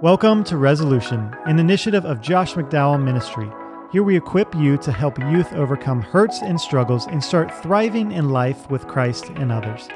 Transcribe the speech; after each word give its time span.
Welcome 0.00 0.44
to 0.44 0.56
Resolution, 0.56 1.34
an 1.46 1.58
initiative 1.58 2.04
of 2.04 2.20
Josh 2.20 2.54
McDowell 2.54 3.02
Ministry. 3.02 3.50
Here 3.90 4.04
we 4.04 4.16
equip 4.16 4.54
you 4.54 4.76
to 4.78 4.92
help 4.92 5.18
youth 5.18 5.52
overcome 5.54 6.02
hurts 6.02 6.40
and 6.40 6.60
struggles 6.60 7.08
and 7.08 7.22
start 7.22 7.52
thriving 7.52 8.12
in 8.12 8.28
life 8.28 8.70
with 8.70 8.86
Christ 8.86 9.30
and 9.30 9.50
others. 9.50 9.88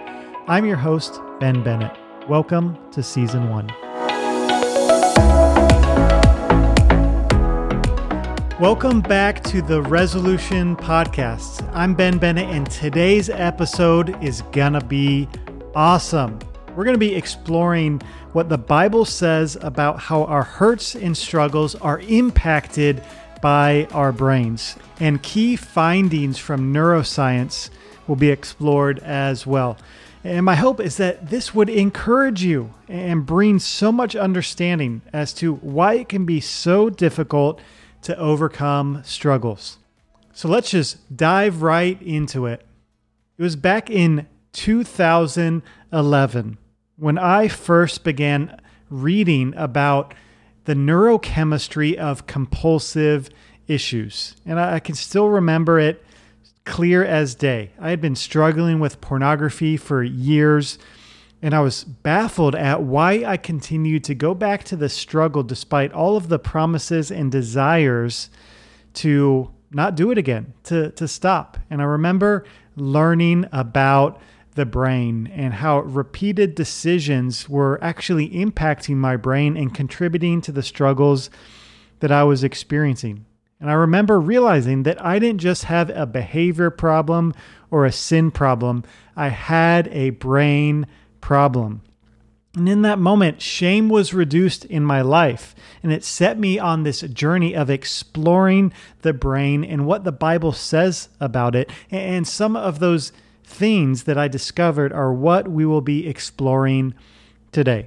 I'm 0.49 0.67
your 0.67 0.77
host, 0.77 1.21
Ben 1.39 1.63
Bennett. 1.63 1.97
Welcome 2.29 2.77
to 2.91 3.01
Season 3.01 3.49
1. 3.49 3.69
Welcome 8.59 9.03
back 9.03 9.45
to 9.45 9.63
the 9.63 9.83
Resolution 9.83 10.75
Podcast. 10.75 11.71
I'm 11.73 11.95
Ben 11.95 12.19
Bennett, 12.19 12.49
and 12.49 12.69
today's 12.69 13.31
episode 13.31 14.21
is 14.21 14.43
gonna 14.51 14.83
be 14.83 15.29
awesome. 15.77 16.41
We're 16.75 16.85
gonna 16.85 16.99
be 16.99 17.15
exploring 17.15 18.01
what 18.33 18.49
the 18.49 18.57
Bible 18.57 19.05
says 19.05 19.59
about 19.61 20.01
how 20.01 20.25
our 20.25 20.43
hurts 20.43 20.95
and 20.95 21.15
struggles 21.17 21.75
are 21.75 22.01
impacted 22.01 23.03
by 23.43 23.87
our 23.93 24.13
brains. 24.13 24.77
And 24.99 25.23
key 25.23 25.57
findings 25.57 26.39
from 26.39 26.73
neuroscience 26.73 27.69
will 28.07 28.17
be 28.17 28.31
explored 28.31 29.01
as 29.01 29.47
well. 29.47 29.77
And 30.25 30.47
my 30.47 30.55
hope 30.55 30.81
is 30.81 30.97
that 30.97 31.29
this 31.29 31.55
would 31.55 31.69
encourage 31.69 32.43
you 32.43 32.73
and 32.89 33.27
bring 33.27 33.59
so 33.59 33.93
much 33.93 34.17
understanding 34.17 35.03
as 35.13 35.35
to 35.35 35.57
why 35.57 35.95
it 35.95 36.09
can 36.09 36.25
be 36.25 36.41
so 36.41 36.89
difficult 36.89 37.61
to 38.03 38.17
overcome 38.17 39.03
struggles. 39.05 39.79
So 40.33 40.49
let's 40.49 40.71
just 40.71 41.15
dive 41.15 41.63
right 41.63 42.01
into 42.01 42.47
it. 42.47 42.65
It 43.37 43.43
was 43.43 43.57
back 43.57 43.91
in 43.91 44.27
2011 44.53 46.59
when 46.97 47.19
I 47.19 47.49
first 47.49 48.05
began 48.05 48.61
reading 48.91 49.55
about 49.57 50.15
the 50.65 50.75
neurochemistry 50.75 51.97
of 51.97 52.27
compulsive 52.27 53.29
issues. 53.67 54.37
And 54.47 54.61
I, 54.61 54.79
can 54.81 54.95
still 54.95 55.29
remember 55.29 55.79
it 55.79 56.05
clear 56.65 57.05
as 57.05 57.35
day. 57.35 57.71
I 57.81 57.91
had 57.91 58.01
been 58.01 58.15
struggling 58.15 58.79
with 58.79 59.01
pornography 59.01 59.77
for 59.77 60.03
years, 60.03 60.79
and 61.41 61.55
I 61.55 61.61
was 61.61 61.85
baffled 61.85 62.55
at 62.55 62.83
why 62.83 63.25
I 63.25 63.37
continued 63.37 64.05
to 64.05 64.15
go 64.15 64.35
back 64.35 64.63
to 64.65 64.77
the 64.77 64.89
struggle 64.89 65.43
despite 65.43 65.93
all 65.93 66.17
of 66.17 66.29
the 66.29 66.39
promises 66.39 67.11
and 67.11 67.33
desires 67.33 68.31
to 68.95 69.51
not 69.73 69.97
do 69.97 70.11
it 70.11 70.19
again, 70.19 70.53
to, 70.65 70.91
to 70.93 71.09
stop. 71.09 71.59
And 71.71 71.81
I 71.81 71.85
remember 71.87 72.45
learning 72.77 73.47
about 73.53 74.21
the 74.55 74.67
brain 74.67 75.31
and 75.33 75.55
how 75.55 75.81
repeated 75.81 76.55
decisions 76.55 77.49
were 77.49 77.83
actually 77.83 78.29
impacting 78.31 78.97
my 78.97 79.17
brain 79.17 79.57
and 79.57 79.75
contributing 79.75 80.41
to 80.43 80.53
the 80.53 80.63
struggles 80.63 81.31
that 82.01 82.13
I 82.13 82.25
was 82.25 82.45
experiencing. 82.45 83.25
And 83.61 83.71
I 83.71 83.75
remember 83.75 84.21
realizing 84.21 84.83
that 84.83 85.03
I 85.05 85.19
didn't 85.19 85.41
just 85.41 85.65
have 85.65 85.89
a 85.91 86.05
behavior 86.05 86.69
problem 86.69 87.33
or 87.71 87.87
a 87.87 87.93
sin 87.93 88.31
problem, 88.31 88.83
I 89.17 89.29
had 89.29 89.89
a 89.89 90.11
brain 90.11 90.87
problem. 91.21 91.83
And 92.55 92.69
in 92.69 92.83
that 92.83 92.99
moment, 92.99 93.41
shame 93.41 93.89
was 93.89 94.13
reduced 94.13 94.67
in 94.67 94.85
my 94.85 95.01
life, 95.01 95.55
and 95.83 95.91
it 95.91 96.05
set 96.05 96.39
me 96.39 96.59
on 96.59 96.83
this 96.83 97.01
journey 97.01 97.55
of 97.55 97.71
exploring 97.71 98.75
the 99.01 99.15
brain 99.15 99.65
and 99.65 99.87
what 99.87 100.05
the 100.05 100.13
Bible 100.13 100.53
says 100.53 101.09
about 101.19 101.55
it. 101.55 101.71
And 101.91 102.29
some 102.29 102.55
of 102.57 102.79
those 102.79 103.13
things 103.53 104.05
that 104.05 104.19
I 104.19 104.29
discovered 104.29 104.93
are 104.93 105.13
what 105.13 105.49
we 105.49 105.65
will 105.67 105.81
be 105.81 106.09
exploring 106.09 106.95
today. 107.53 107.87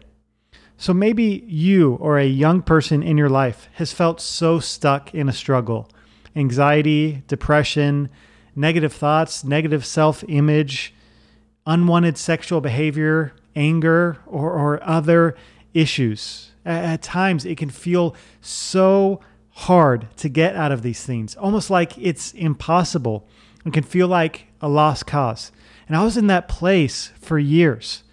So 0.77 0.93
maybe 0.93 1.43
you 1.47 1.95
or 1.95 2.19
a 2.19 2.27
young 2.27 2.61
person 2.61 3.01
in 3.01 3.17
your 3.17 3.29
life 3.29 3.69
has 3.73 3.93
felt 3.93 4.19
so 4.21 4.59
stuck 4.59 5.13
in 5.13 5.29
a 5.29 5.33
struggle 5.33 5.89
anxiety, 6.35 7.23
depression, 7.27 8.09
negative 8.55 8.91
thoughts, 8.91 9.43
negative 9.43 9.85
self 9.85 10.23
image, 10.27 10.93
unwanted 11.65 12.17
sexual 12.17 12.61
behavior, 12.61 13.33
anger, 13.55 14.17
or, 14.25 14.51
or 14.51 14.83
other 14.83 15.35
issues. 15.73 16.51
At 16.65 17.01
times, 17.01 17.45
it 17.45 17.57
can 17.57 17.69
feel 17.69 18.15
so 18.41 19.21
hard 19.51 20.07
to 20.17 20.27
get 20.27 20.55
out 20.55 20.71
of 20.71 20.81
these 20.81 21.03
things, 21.03 21.35
almost 21.35 21.69
like 21.69 21.97
it's 21.97 22.33
impossible. 22.33 23.27
It 23.65 23.71
can 23.71 23.83
feel 23.83 24.07
like 24.07 24.47
a 24.61 24.67
lost 24.67 25.07
cause. 25.07 25.51
And 25.87 25.95
I 25.95 26.03
was 26.03 26.17
in 26.17 26.27
that 26.27 26.47
place 26.47 27.11
for 27.19 27.37
years. 27.37 28.03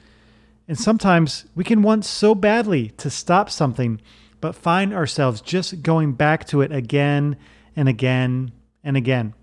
And 0.68 0.78
sometimes 0.78 1.46
we 1.54 1.64
can 1.64 1.82
want 1.82 2.04
so 2.04 2.34
badly 2.34 2.88
to 2.98 3.10
stop 3.10 3.50
something, 3.50 4.00
but 4.40 4.54
find 4.54 4.92
ourselves 4.92 5.40
just 5.40 5.82
going 5.82 6.12
back 6.12 6.46
to 6.48 6.60
it 6.60 6.72
again 6.72 7.36
and 7.74 7.88
again 7.88 8.52
and 8.84 8.96
again. 8.96 9.34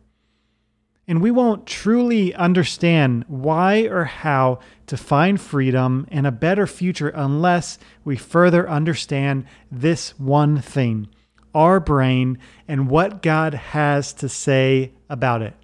And 1.07 1.23
we 1.23 1.31
won't 1.31 1.65
truly 1.65 2.35
understand 2.35 3.25
why 3.27 3.87
or 3.87 4.05
how 4.05 4.59
to 4.85 4.95
find 4.95 5.41
freedom 5.41 6.05
and 6.11 6.27
a 6.27 6.31
better 6.31 6.67
future 6.67 7.09
unless 7.09 7.79
we 8.03 8.15
further 8.15 8.69
understand 8.69 9.45
this 9.71 10.11
one 10.19 10.61
thing 10.61 11.09
our 11.55 11.79
brain 11.79 12.37
and 12.67 12.89
what 12.89 13.23
God 13.23 13.55
has 13.55 14.13
to 14.13 14.29
say 14.29 14.93
about 15.09 15.41
it. 15.41 15.55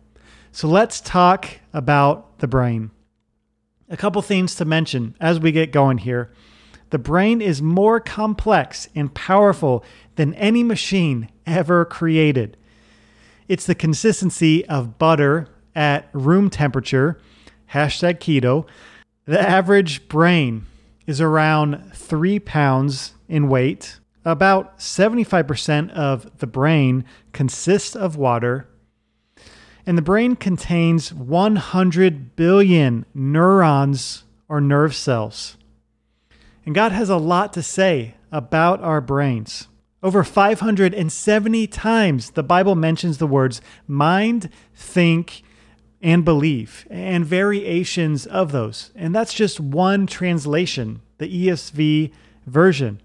So 0.51 0.67
let's 0.67 0.99
talk 0.99 1.47
about 1.73 2.34
the 2.45 2.49
brain. 2.49 2.91
A 3.89 3.97
couple 3.97 4.21
things 4.21 4.53
to 4.53 4.65
mention 4.65 5.15
as 5.19 5.39
we 5.39 5.51
get 5.51 5.71
going 5.71 5.97
here. 5.97 6.31
The 6.91 6.99
brain 6.99 7.41
is 7.41 7.59
more 7.59 7.99
complex 7.99 8.87
and 8.93 9.11
powerful 9.11 9.83
than 10.15 10.35
any 10.35 10.61
machine 10.61 11.29
ever 11.47 11.85
created. 11.85 12.55
It's 13.47 13.65
the 13.65 13.73
consistency 13.73 14.63
of 14.67 14.99
butter 14.99 15.47
at 15.75 16.07
room 16.13 16.51
temperature, 16.51 17.19
hashtag 17.73 18.19
keto. 18.19 18.67
The 19.25 19.41
average 19.41 20.07
brain 20.07 20.67
is 21.07 21.19
around 21.19 21.93
three 21.95 22.37
pounds 22.37 23.15
in 23.27 23.49
weight. 23.49 23.99
About 24.23 24.77
75% 24.77 25.89
of 25.93 26.37
the 26.37 26.47
brain 26.47 27.05
consists 27.33 27.95
of 27.95 28.17
water, 28.17 28.67
and 29.85 29.97
the 29.97 30.01
brain 30.01 30.35
contains 30.35 31.13
100 31.13 32.35
billion 32.35 33.05
neurons 33.13 34.23
or 34.49 34.59
nerve 34.59 34.95
cells. 34.95 35.57
And 36.65 36.73
God 36.73 36.91
has 36.91 37.09
a 37.09 37.17
lot 37.17 37.53
to 37.53 37.61
say 37.61 38.15
about 38.31 38.81
our 38.81 39.01
brains. 39.01 39.67
Over 40.01 40.23
570 40.23 41.67
times 41.67 42.31
the 42.31 42.43
Bible 42.43 42.75
mentions 42.75 43.17
the 43.17 43.27
words 43.27 43.61
mind, 43.87 44.49
think, 44.75 45.43
and 46.01 46.23
believe, 46.23 46.85
and 46.89 47.25
variations 47.25 48.25
of 48.27 48.51
those. 48.51 48.91
And 48.95 49.15
that's 49.15 49.33
just 49.33 49.59
one 49.59 50.05
translation, 50.05 51.01
the 51.17 51.47
ESV 51.47 52.11
version. 52.45 53.01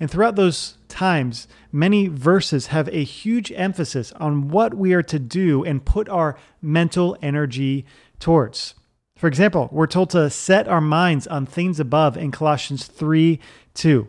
And 0.00 0.10
throughout 0.10 0.34
those 0.34 0.78
times, 0.92 1.48
many 1.72 2.06
verses 2.06 2.66
have 2.66 2.88
a 2.88 3.02
huge 3.02 3.50
emphasis 3.52 4.12
on 4.12 4.48
what 4.48 4.74
we 4.74 4.92
are 4.92 5.02
to 5.02 5.18
do 5.18 5.64
and 5.64 5.84
put 5.84 6.08
our 6.08 6.36
mental 6.60 7.16
energy 7.22 7.84
towards. 8.20 8.74
For 9.16 9.26
example, 9.26 9.68
we're 9.72 9.86
told 9.86 10.10
to 10.10 10.28
set 10.30 10.68
our 10.68 10.80
minds 10.80 11.26
on 11.26 11.46
things 11.46 11.80
above 11.80 12.16
in 12.16 12.30
Colossians 12.30 12.86
3 12.86 13.40
2. 13.74 14.08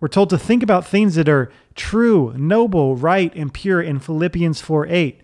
We're 0.00 0.08
told 0.08 0.30
to 0.30 0.38
think 0.38 0.62
about 0.62 0.86
things 0.86 1.14
that 1.14 1.28
are 1.28 1.52
true, 1.74 2.34
noble, 2.36 2.96
right, 2.96 3.32
and 3.36 3.52
pure 3.52 3.80
in 3.80 4.00
Philippians 4.00 4.60
4 4.60 4.86
8. 4.86 5.20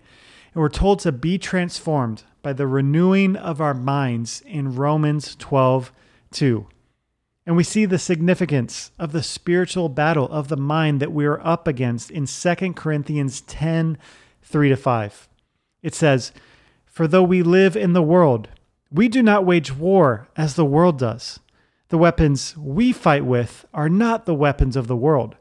And 0.53 0.61
we're 0.61 0.69
told 0.69 0.99
to 0.99 1.11
be 1.11 1.37
transformed 1.37 2.23
by 2.41 2.53
the 2.53 2.67
renewing 2.67 3.35
of 3.35 3.59
our 3.59 3.73
minds 3.73 4.41
in 4.45 4.75
Romans 4.75 5.35
12 5.35 5.91
2. 6.31 6.67
And 7.47 7.55
we 7.55 7.63
see 7.63 7.85
the 7.85 7.97
significance 7.97 8.91
of 8.99 9.13
the 9.13 9.23
spiritual 9.23 9.87
battle 9.87 10.27
of 10.27 10.49
the 10.49 10.57
mind 10.57 10.99
that 10.99 11.13
we 11.13 11.25
are 11.25 11.39
up 11.47 11.65
against 11.65 12.11
in 12.11 12.25
2 12.25 12.73
Corinthians 12.73 13.39
10 13.39 13.97
3 14.43 14.69
to 14.69 14.75
5. 14.75 15.29
It 15.81 15.95
says, 15.95 16.33
For 16.85 17.07
though 17.07 17.23
we 17.23 17.41
live 17.41 17.77
in 17.77 17.93
the 17.93 18.01
world, 18.01 18.49
we 18.91 19.07
do 19.07 19.23
not 19.23 19.45
wage 19.45 19.73
war 19.73 20.27
as 20.35 20.55
the 20.55 20.65
world 20.65 20.99
does. 20.99 21.39
The 21.87 21.97
weapons 21.97 22.57
we 22.57 22.91
fight 22.91 23.23
with 23.23 23.65
are 23.73 23.89
not 23.89 24.25
the 24.25 24.35
weapons 24.35 24.75
of 24.75 24.87
the 24.87 24.97
world. 24.97 25.37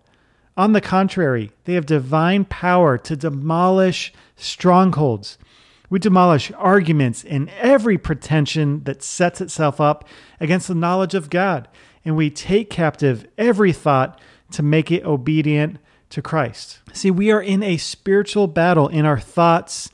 On 0.56 0.74
the 0.74 0.80
contrary, 0.80 1.50
they 1.64 1.74
have 1.74 1.86
divine 1.86 2.44
power 2.44 2.98
to 2.98 3.16
demolish 3.16 4.12
strongholds. 4.36 5.38
We 5.90 5.98
demolish 5.98 6.52
arguments 6.56 7.24
and 7.24 7.50
every 7.58 7.98
pretension 7.98 8.84
that 8.84 9.02
sets 9.02 9.40
itself 9.40 9.80
up 9.80 10.08
against 10.38 10.68
the 10.68 10.74
knowledge 10.74 11.14
of 11.14 11.30
God 11.30 11.68
and 12.06 12.16
we 12.16 12.30
take 12.30 12.70
captive 12.70 13.26
every 13.36 13.72
thought 13.72 14.18
to 14.52 14.62
make 14.62 14.90
it 14.90 15.04
obedient 15.04 15.78
to 16.08 16.22
Christ. 16.22 16.78
See, 16.92 17.10
we 17.10 17.30
are 17.30 17.42
in 17.42 17.62
a 17.62 17.76
spiritual 17.76 18.46
battle 18.46 18.88
in 18.88 19.04
our 19.04 19.18
thoughts 19.18 19.90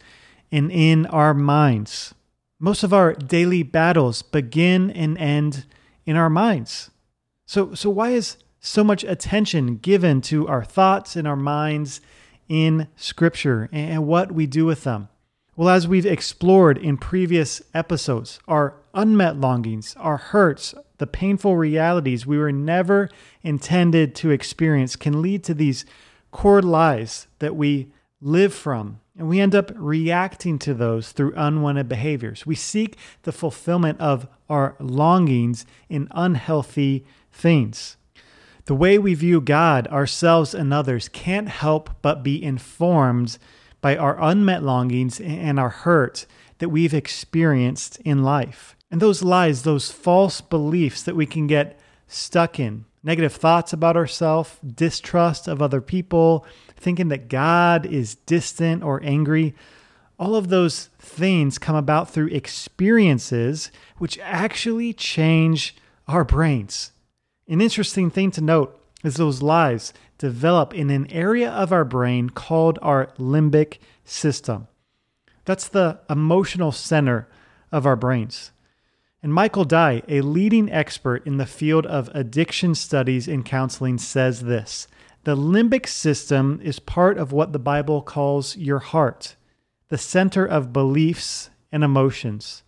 and 0.52 0.70
in 0.70 1.06
our 1.06 1.34
minds. 1.34 2.14
Most 2.60 2.84
of 2.84 2.92
our 2.92 3.14
daily 3.14 3.64
battles 3.64 4.22
begin 4.22 4.90
and 4.90 5.18
end 5.18 5.64
in 6.06 6.14
our 6.16 6.30
minds. 6.30 6.90
So, 7.46 7.74
so 7.74 7.90
why 7.90 8.10
is 8.10 8.36
so 8.60 8.84
much 8.84 9.02
attention 9.02 9.76
given 9.78 10.20
to 10.20 10.46
our 10.46 10.64
thoughts 10.64 11.16
and 11.16 11.26
our 11.26 11.36
minds 11.36 12.00
in 12.48 12.86
Scripture 12.96 13.68
and 13.72 14.06
what 14.06 14.30
we 14.30 14.46
do 14.46 14.64
with 14.64 14.84
them. 14.84 15.08
Well, 15.54 15.68
as 15.68 15.86
we've 15.86 16.06
explored 16.06 16.78
in 16.78 16.96
previous 16.96 17.60
episodes, 17.74 18.38
our 18.48 18.74
unmet 18.94 19.36
longings, 19.36 19.94
our 19.98 20.16
hurts, 20.16 20.74
the 20.96 21.06
painful 21.06 21.58
realities 21.58 22.26
we 22.26 22.38
were 22.38 22.52
never 22.52 23.10
intended 23.42 24.14
to 24.14 24.30
experience 24.30 24.96
can 24.96 25.20
lead 25.20 25.44
to 25.44 25.52
these 25.52 25.84
core 26.30 26.62
lies 26.62 27.26
that 27.40 27.54
we 27.54 27.88
live 28.22 28.54
from. 28.54 29.00
And 29.18 29.28
we 29.28 29.40
end 29.40 29.54
up 29.54 29.70
reacting 29.74 30.58
to 30.60 30.72
those 30.72 31.12
through 31.12 31.34
unwanted 31.36 31.86
behaviors. 31.86 32.46
We 32.46 32.54
seek 32.54 32.96
the 33.24 33.32
fulfillment 33.32 34.00
of 34.00 34.26
our 34.48 34.74
longings 34.80 35.66
in 35.90 36.08
unhealthy 36.12 37.04
things. 37.30 37.98
The 38.64 38.74
way 38.74 38.96
we 38.96 39.12
view 39.12 39.42
God, 39.42 39.86
ourselves, 39.88 40.54
and 40.54 40.72
others 40.72 41.10
can't 41.10 41.50
help 41.50 41.90
but 42.00 42.22
be 42.22 42.42
informed 42.42 43.36
by 43.82 43.94
our 43.96 44.16
unmet 44.22 44.62
longings 44.62 45.20
and 45.20 45.60
our 45.60 45.68
hurt 45.68 46.24
that 46.58 46.70
we've 46.70 46.94
experienced 46.94 47.98
in 48.00 48.22
life. 48.22 48.74
And 48.90 49.02
those 49.02 49.22
lies, 49.22 49.62
those 49.62 49.90
false 49.90 50.40
beliefs 50.40 51.02
that 51.02 51.16
we 51.16 51.26
can 51.26 51.46
get 51.46 51.78
stuck 52.06 52.58
in 52.58 52.86
negative 53.02 53.32
thoughts 53.32 53.72
about 53.72 53.96
ourselves, 53.96 54.58
distrust 54.64 55.48
of 55.48 55.60
other 55.60 55.80
people, 55.80 56.46
thinking 56.76 57.08
that 57.08 57.28
God 57.28 57.86
is 57.86 58.14
distant 58.14 58.82
or 58.82 59.02
angry. 59.02 59.54
All 60.18 60.36
of 60.36 60.48
those 60.48 60.86
things 60.98 61.58
come 61.58 61.76
about 61.76 62.10
through 62.10 62.28
experiences 62.28 63.70
which 63.98 64.18
actually 64.20 64.92
change 64.92 65.74
our 66.06 66.24
brains. 66.24 66.92
An 67.48 67.60
interesting 67.60 68.10
thing 68.10 68.30
to 68.32 68.40
note 68.40 68.78
is 69.02 69.16
those 69.16 69.42
lies 69.42 69.92
develop 70.22 70.72
in 70.72 70.88
an 70.88 71.10
area 71.10 71.50
of 71.50 71.72
our 71.72 71.84
brain 71.84 72.30
called 72.30 72.78
our 72.80 73.08
limbic 73.18 73.78
system. 74.04 74.68
That's 75.44 75.66
the 75.66 75.98
emotional 76.08 76.70
center 76.70 77.26
of 77.72 77.86
our 77.86 77.96
brains. 77.96 78.52
And 79.20 79.34
Michael 79.34 79.64
Dye, 79.64 80.04
a 80.06 80.20
leading 80.20 80.70
expert 80.70 81.26
in 81.26 81.38
the 81.38 81.44
field 81.44 81.86
of 81.86 82.08
addiction 82.14 82.76
studies 82.76 83.26
and 83.26 83.44
counseling, 83.44 83.98
says 83.98 84.42
this 84.42 84.86
The 85.24 85.34
limbic 85.34 85.88
system 85.88 86.60
is 86.62 86.78
part 86.78 87.18
of 87.18 87.32
what 87.32 87.52
the 87.52 87.58
Bible 87.58 88.00
calls 88.00 88.56
your 88.56 88.78
heart, 88.78 89.34
the 89.88 89.98
center 89.98 90.46
of 90.46 90.72
beliefs 90.72 91.50
and 91.72 91.82
emotions. 91.82 92.62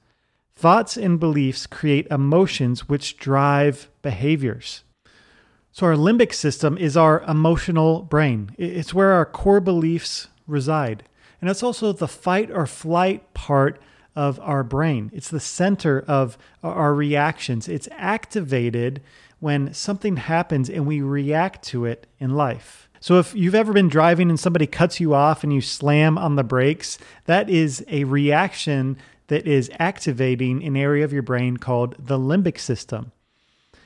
Thoughts 0.56 0.96
and 0.96 1.20
beliefs 1.20 1.68
create 1.68 2.08
emotions 2.10 2.88
which 2.88 3.16
drive 3.16 3.88
behaviors. 4.02 4.82
So, 5.74 5.88
our 5.88 5.96
limbic 5.96 6.32
system 6.32 6.78
is 6.78 6.96
our 6.96 7.22
emotional 7.22 8.02
brain. 8.02 8.54
It's 8.56 8.94
where 8.94 9.10
our 9.10 9.26
core 9.26 9.58
beliefs 9.58 10.28
reside. 10.46 11.02
And 11.40 11.50
it's 11.50 11.64
also 11.64 11.90
the 11.90 12.06
fight 12.06 12.48
or 12.52 12.64
flight 12.64 13.34
part 13.34 13.82
of 14.14 14.38
our 14.38 14.62
brain. 14.62 15.10
It's 15.12 15.28
the 15.28 15.40
center 15.40 16.04
of 16.06 16.38
our 16.62 16.94
reactions. 16.94 17.66
It's 17.66 17.88
activated 17.90 19.02
when 19.40 19.74
something 19.74 20.16
happens 20.16 20.70
and 20.70 20.86
we 20.86 21.00
react 21.00 21.64
to 21.64 21.86
it 21.86 22.06
in 22.20 22.36
life. 22.36 22.88
So, 23.00 23.18
if 23.18 23.34
you've 23.34 23.56
ever 23.56 23.72
been 23.72 23.88
driving 23.88 24.30
and 24.30 24.38
somebody 24.38 24.68
cuts 24.68 25.00
you 25.00 25.12
off 25.12 25.42
and 25.42 25.52
you 25.52 25.60
slam 25.60 26.16
on 26.18 26.36
the 26.36 26.44
brakes, 26.44 26.98
that 27.24 27.50
is 27.50 27.84
a 27.88 28.04
reaction 28.04 28.96
that 29.26 29.44
is 29.44 29.72
activating 29.80 30.62
an 30.62 30.76
area 30.76 31.04
of 31.04 31.12
your 31.12 31.22
brain 31.22 31.56
called 31.56 31.96
the 31.98 32.16
limbic 32.16 32.60
system. 32.60 33.10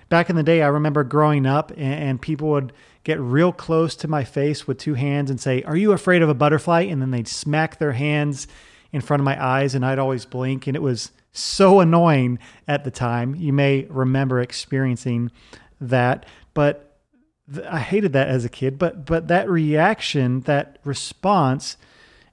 Back 0.08 0.31
in 0.31 0.37
the 0.37 0.43
day, 0.43 0.62
I 0.62 0.69
remember 0.69 1.05
growing 1.05 1.44
up 1.44 1.72
and 1.76 2.20
people 2.20 2.49
would 2.50 2.72
get 3.05 3.20
real 3.20 3.52
close 3.52 3.94
to 3.96 4.08
my 4.08 4.25
face 4.25 4.66
with 4.66 4.78
two 4.78 4.94
hands 4.94 5.31
and 5.31 5.40
say, 5.40 5.62
Are 5.62 5.76
you 5.76 5.93
afraid 5.93 6.22
of 6.22 6.28
a 6.28 6.34
butterfly? 6.34 6.82
And 6.82 7.02
then 7.02 7.10
they'd 7.10 7.28
smack 7.28 7.78
their 7.78 7.93
hands 7.93 8.46
in 8.90 9.02
front 9.02 9.20
of 9.20 9.25
my 9.25 9.43
eyes 9.43 9.75
and 9.75 9.84
I'd 9.84 9.99
always 9.99 10.25
blink. 10.25 10.66
And 10.66 10.75
it 10.75 10.82
was 10.82 11.12
so 11.32 11.81
annoying 11.81 12.38
at 12.66 12.84
the 12.84 12.90
time. 12.90 13.34
You 13.34 13.52
may 13.52 13.84
remember 13.84 14.40
experiencing 14.40 15.31
that, 15.81 16.26
but 16.54 17.00
I 17.69 17.81
hated 17.81 18.12
that 18.14 18.28
as 18.28 18.44
a 18.44 18.50
kid. 18.50 18.78
But, 18.78 19.04
but 19.04 19.28
that 19.28 19.49
reaction, 19.49 20.40
that 20.43 20.78
response, 20.84 21.76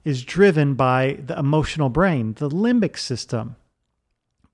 is 0.04 0.24
driven 0.24 0.74
by 0.74 1.18
the 1.24 1.38
emotional 1.38 1.88
brain, 1.88 2.34
the 2.34 2.48
limbic 2.48 2.96
system. 2.96 3.56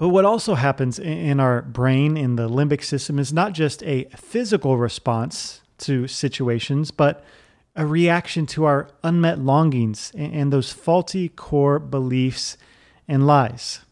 But 0.02 0.08
what 0.08 0.24
also 0.24 0.56
happens 0.56 0.98
in 0.98 1.38
our 1.38 1.62
brain, 1.62 2.16
in 2.16 2.34
the 2.34 2.48
limbic 2.48 2.82
system, 2.82 3.20
is 3.20 3.32
not 3.32 3.52
just 3.52 3.84
a 3.84 4.08
physical 4.16 4.76
response 4.76 5.62
to 5.78 6.08
situations, 6.08 6.90
but 6.90 7.24
a 7.76 7.86
reaction 7.86 8.44
to 8.46 8.64
our 8.64 8.88
unmet 9.04 9.38
longings 9.38 10.10
and 10.16 10.52
those 10.52 10.72
faulty 10.72 11.28
core 11.28 11.78
beliefs 11.78 12.56
and 13.06 13.28
lies. 13.28 13.82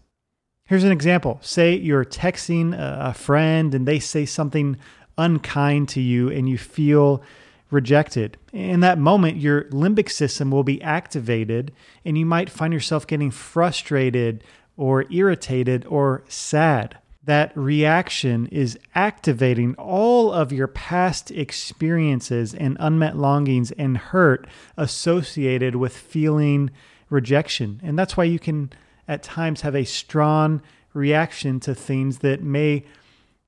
Here's 0.65 0.83
an 0.83 0.91
example. 0.91 1.39
Say 1.43 1.77
you're 1.77 2.05
texting 2.05 2.75
a 2.77 3.15
friend 3.15 3.73
and 3.73 3.87
they 3.87 4.01
say 4.01 4.27
something 4.27 4.79
unkind 5.17 5.91
to 5.91 6.01
you 6.01 6.29
and 6.29 6.49
you 6.49 6.59
feel 6.59 7.23
rejected. 7.71 8.37
In 8.53 8.81
that 8.81 8.99
moment, 8.99 9.37
your 9.37 9.67
limbic 9.67 10.11
system 10.11 10.51
will 10.51 10.65
be 10.65 10.83
activated 10.83 11.71
and 12.05 12.19
you 12.19 12.27
might 12.27 12.51
find 12.51 12.73
yourself 12.73 13.07
getting 13.07 13.31
frustrated 13.31 14.43
or 14.81 15.05
irritated 15.11 15.85
or 15.85 16.25
sad 16.27 16.97
that 17.23 17.55
reaction 17.55 18.47
is 18.47 18.79
activating 18.94 19.75
all 19.75 20.32
of 20.32 20.53
your 20.53 20.67
past 20.67 21.31
experiences 21.31 22.55
and 22.55 22.79
unmet 22.81 23.15
longings 23.15 23.71
and 23.73 23.99
hurt 23.99 24.47
associated 24.79 25.77
with 25.77 25.94
feeling 25.94 26.71
rejection. 27.11 27.79
And 27.85 27.99
that's 27.99 28.17
why 28.17 28.25
you 28.25 28.38
can 28.38 28.73
at 29.06 29.23
times 29.23 29.61
have 29.61 29.77
a 29.77 29.85
strong 29.85 30.62
reaction 30.94 31.61
to 31.61 31.75
things 31.75 32.21
that 32.21 32.43
may 32.43 32.85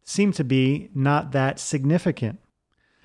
seem 0.04 0.32
to 0.32 0.44
be 0.44 0.90
not 0.94 1.32
that 1.32 1.58
significant. 1.58 2.40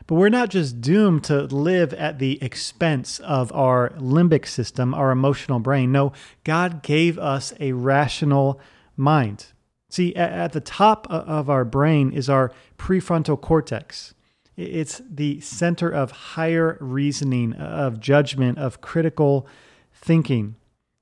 But 0.07 0.15
we're 0.15 0.29
not 0.29 0.49
just 0.49 0.79
doomed 0.79 1.25
to 1.25 1.43
live 1.43 1.93
at 1.93 2.17
the 2.17 2.41
expense 2.41 3.19
of 3.19 3.51
our 3.51 3.89
limbic 3.97 4.47
system, 4.47 4.93
our 4.93 5.11
emotional 5.11 5.59
brain. 5.59 5.91
No, 5.91 6.13
God 6.45 6.81
gave 6.81 7.19
us 7.19 7.53
a 7.59 7.73
rational 7.73 8.59
mind. 8.95 9.47
See, 9.89 10.15
at 10.15 10.53
the 10.53 10.61
top 10.61 11.07
of 11.09 11.49
our 11.49 11.65
brain 11.65 12.11
is 12.11 12.29
our 12.29 12.53
prefrontal 12.77 13.39
cortex. 13.39 14.13
It's 14.55 15.01
the 15.09 15.39
center 15.41 15.89
of 15.89 16.11
higher 16.11 16.77
reasoning, 16.79 17.53
of 17.53 17.99
judgment, 17.99 18.57
of 18.57 18.81
critical 18.81 19.45
thinking. 19.93 20.55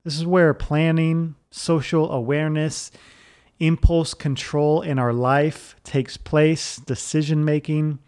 This 0.04 0.16
is 0.16 0.26
where 0.26 0.52
planning, 0.52 1.36
social 1.50 2.10
awareness, 2.10 2.90
impulse 3.58 4.14
control 4.14 4.82
in 4.82 4.98
our 4.98 5.12
life 5.12 5.76
takes 5.84 6.16
place, 6.16 6.76
decision 6.76 7.44
making. 7.44 7.98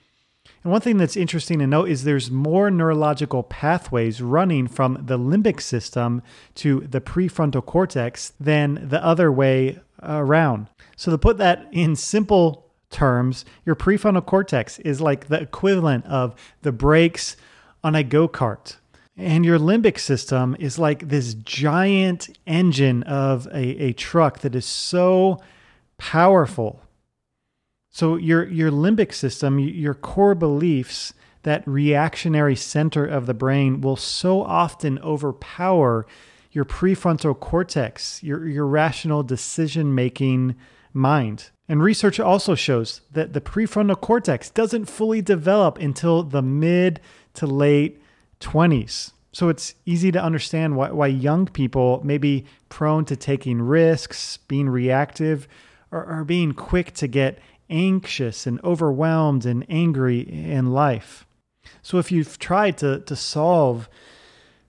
One 0.69 0.83
thing 0.83 0.99
that's 0.99 1.17
interesting 1.17 1.61
to 1.61 1.67
note 1.67 1.89
is 1.89 2.05
there's 2.05 2.31
more 2.31 2.71
neurological 2.71 3.43
pathways 3.43 4.21
running 4.21 4.69
from 4.69 5.03
the 5.07 5.19
limbic 5.19 5.63
system 5.63 6.21
to 6.57 6.81
the 6.81 7.01
prefrontal 7.01 7.65
cortex 7.65 8.35
than 8.39 8.87
the 8.87 9.03
other 9.03 9.33
way 9.33 9.79
around. 10.03 10.69
So, 10.95 11.11
to 11.11 11.17
put 11.17 11.39
that 11.39 11.67
in 11.73 11.97
simple 11.97 12.67
terms, 12.91 13.47
your 13.65 13.77
prefrontal 13.77 14.27
cortex 14.27 14.79
is 14.81 15.01
like 15.01 15.29
the 15.29 15.41
equivalent 15.41 16.05
of 16.05 16.35
the 16.61 16.73
brakes 16.73 17.39
on 17.83 17.95
a 17.95 18.03
go 18.03 18.29
kart. 18.29 18.77
And 19.17 19.47
your 19.47 19.59
limbic 19.59 19.99
system 19.99 20.55
is 20.59 20.79
like 20.79 21.09
this 21.09 21.33
giant 21.33 22.29
engine 22.47 23.05
of 23.05 23.47
a, 23.47 23.85
a 23.85 23.93
truck 23.95 24.41
that 24.41 24.55
is 24.55 24.67
so 24.67 25.41
powerful. 25.97 26.83
So, 27.99 28.15
your, 28.15 28.47
your 28.47 28.71
limbic 28.71 29.13
system, 29.13 29.59
your 29.59 29.93
core 29.93 30.37
beliefs, 30.37 31.15
that 31.43 31.67
reactionary 31.67 32.55
center 32.55 33.05
of 33.05 33.27
the 33.27 33.35
brain 33.35 33.81
will 33.81 33.97
so 33.97 34.41
often 34.41 35.01
overpower 35.01 36.07
your 36.53 36.65
prefrontal 36.65 37.37
cortex, 37.41 38.23
your, 38.23 38.47
your 38.47 38.69
rational 38.69 39.25
decision 39.25 39.97
making 39.97 40.55
mind. 40.93 41.51
And 41.69 41.83
research 41.83 42.21
also 42.21 42.55
shows 42.55 43.01
that 43.11 43.33
the 43.33 43.41
prefrontal 43.41 44.01
cortex 44.01 44.49
doesn't 44.49 44.85
fully 44.85 45.21
develop 45.21 45.79
until 45.79 46.23
the 46.23 46.41
mid 46.41 47.01
to 47.35 47.49
late 47.49 48.01
20s. 48.39 49.11
So 49.33 49.49
it's 49.49 49.75
easy 49.87 50.13
to 50.13 50.23
understand 50.23 50.77
why, 50.77 50.93
why 50.93 51.09
young 51.09 51.47
people 51.47 52.01
may 52.05 52.19
be 52.19 52.45
prone 52.69 53.05
to 53.07 53.17
taking 53.17 53.61
risks, 53.61 54.37
being 54.37 54.69
reactive, 54.69 55.49
or, 55.91 56.05
or 56.05 56.25
being 56.25 56.53
quick 56.53 56.95
to 56.95 57.09
get 57.09 57.41
anxious 57.71 58.47
and 58.47 58.63
overwhelmed 58.65 59.45
and 59.47 59.65
angry 59.69 60.21
in 60.21 60.73
life. 60.73 61.27
So 61.83 61.99
if 61.99 62.11
you've 62.11 62.39
tried 62.39 62.79
to, 62.79 63.01
to 63.01 63.17
solve 63.17 63.89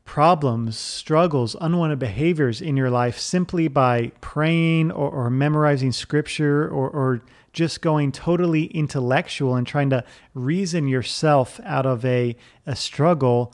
problems, 0.06 0.78
struggles, 0.78 1.56
unwanted 1.62 2.00
behaviors 2.00 2.62
in 2.62 2.76
your 2.76 2.90
life 2.90 3.20
simply 3.20 3.68
by 3.68 4.12
praying 4.22 4.92
or, 4.92 5.10
or 5.10 5.30
memorizing 5.30 5.92
scripture 5.92 6.68
or, 6.68 6.90
or 6.90 7.22
just 7.54 7.82
going 7.82 8.12
totally 8.12 8.66
intellectual 8.66 9.56
and 9.56 9.68
trying 9.68 9.90
to 9.90 10.04
reason 10.34 10.88
yourself 10.88 11.60
out 11.64 11.86
of 11.86 12.04
a, 12.06 12.36
a 12.66 12.76
struggle, 12.76 13.54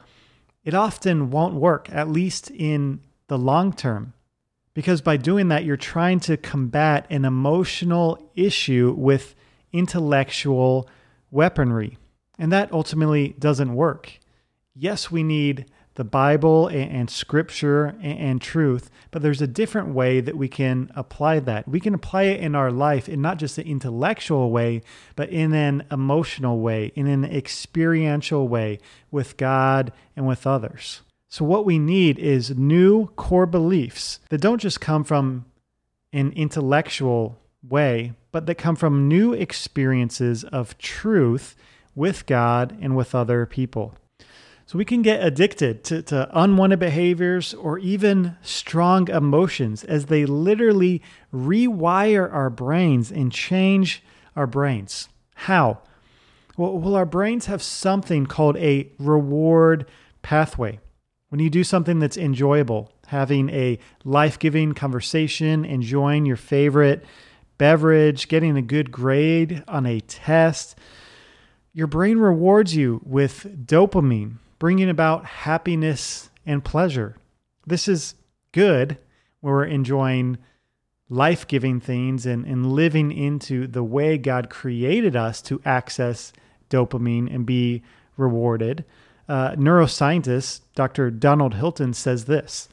it 0.63 0.73
often 0.73 1.29
won't 1.29 1.53
work, 1.53 1.89
at 1.91 2.09
least 2.09 2.49
in 2.51 3.01
the 3.27 3.37
long 3.37 3.73
term. 3.73 4.13
Because 4.75 5.01
by 5.01 5.17
doing 5.17 5.47
that, 5.47 5.65
you're 5.65 5.77
trying 5.77 6.19
to 6.21 6.37
combat 6.37 7.07
an 7.09 7.25
emotional 7.25 8.29
issue 8.35 8.93
with 8.95 9.33
intellectual 9.71 10.87
weaponry. 11.31 11.97
And 12.37 12.51
that 12.51 12.71
ultimately 12.71 13.29
doesn't 13.39 13.73
work. 13.73 14.19
Yes, 14.75 15.09
we 15.09 15.23
need 15.23 15.65
the 15.95 16.03
Bible 16.03 16.67
and, 16.67 17.09
Scripture 17.09 17.95
and, 18.01 18.41
truth, 18.41 18.89
but 19.11 19.21
there's 19.21 19.41
a 19.41 19.47
different 19.47 19.93
way 19.93 20.19
that 20.19 20.35
we 20.37 20.49
can 20.49 20.91
apply 20.93 21.39
that. 21.39 21.67
We 21.69 21.79
can 21.79 21.93
apply 21.93 22.23
it 22.23 22.41
in 22.41 22.53
our 22.53 22.69
life 22.69 23.07
in 23.07 23.21
not 23.21 23.37
just 23.37 23.57
an 23.57 23.65
intellectual 23.65 24.51
way, 24.51 24.81
but 25.15 25.29
in 25.29 25.53
an 25.53 25.85
emotional 25.89 26.59
way, 26.59 26.91
in 26.95 27.07
an 27.07 27.23
experiential 27.23 28.49
way 28.49 28.79
with 29.09 29.37
God 29.37 29.93
and 30.17 30.27
with 30.27 30.45
others. 30.45 31.01
So, 31.35 31.43
what 31.43 31.65
we 31.65 31.79
need 31.79 32.17
is 32.17 32.57
new 32.57 33.07
core 33.17 33.45
beliefs 33.45 34.21
that 34.29 34.39
don't 34.39 34.61
just 34.61 34.79
come 34.79 35.03
from 35.03 35.43
an 36.13 36.31
intellectual 36.31 37.37
way, 37.61 38.13
but 38.31 38.45
that 38.45 38.55
come 38.55 38.77
from 38.77 39.09
new 39.09 39.33
experiences 39.33 40.45
of 40.45 40.77
truth 40.77 41.57
with 41.93 42.25
God 42.25 42.77
and 42.79 42.95
with 42.95 43.13
other 43.13 43.45
people. 43.45 43.95
So 44.65 44.77
we 44.77 44.85
can 44.85 45.01
get 45.01 45.25
addicted 45.25 45.83
to, 45.83 46.01
to 46.03 46.29
unwanted 46.31 46.79
behaviors 46.79 47.53
or 47.53 47.79
even 47.79 48.37
strong 48.41 49.09
emotions 49.09 49.83
as 49.83 50.05
they 50.05 50.25
literally 50.25 51.01
rewire 51.33 52.31
our 52.31 52.49
brains 52.49 53.11
and 53.11 53.29
change 53.29 54.01
our 54.37 54.47
brains. 54.47 55.09
How? 55.33 55.79
Well, 56.55 56.77
well, 56.77 56.95
our 56.95 57.05
brains 57.05 57.47
have 57.47 57.61
something 57.61 58.25
called 58.25 58.55
a 58.55 58.89
reward 58.97 59.85
pathway. 60.21 60.79
When 61.29 61.39
you 61.39 61.49
do 61.49 61.63
something 61.63 61.99
that's 61.99 62.17
enjoyable, 62.17 62.91
having 63.07 63.49
a 63.49 63.79
life 64.03 64.37
giving 64.37 64.73
conversation, 64.73 65.65
enjoying 65.65 66.25
your 66.25 66.35
favorite 66.35 67.03
beverage, 67.57 68.27
getting 68.27 68.57
a 68.57 68.61
good 68.61 68.91
grade 68.91 69.63
on 69.67 69.85
a 69.85 70.01
test, 70.01 70.77
your 71.73 71.87
brain 71.87 72.19
rewards 72.19 72.75
you 72.75 73.01
with 73.03 73.65
dopamine, 73.65 74.35
bringing 74.59 74.89
about 74.89 75.25
happiness 75.25 76.29
and 76.45 76.63
pleasure. 76.63 77.17
This 77.65 77.87
is 77.87 78.15
good 78.51 78.97
when 79.41 79.53
we're 79.53 79.65
enjoying 79.65 80.37
life 81.09 81.47
giving 81.47 81.79
things 81.79 82.25
and, 82.25 82.45
and 82.45 82.71
living 82.71 83.11
into 83.11 83.67
the 83.67 83.83
way 83.83 84.17
God 84.17 84.49
created 84.49 85.15
us 85.15 85.41
to 85.43 85.61
access 85.65 86.33
dopamine 86.69 87.33
and 87.33 87.45
be 87.45 87.83
rewarded. 88.17 88.85
Uh, 89.27 89.51
neuroscientist 89.51 90.61
Dr. 90.75 91.09
Donald 91.09 91.55
Hilton 91.55 91.93
says 91.93 92.25
this 92.25 92.69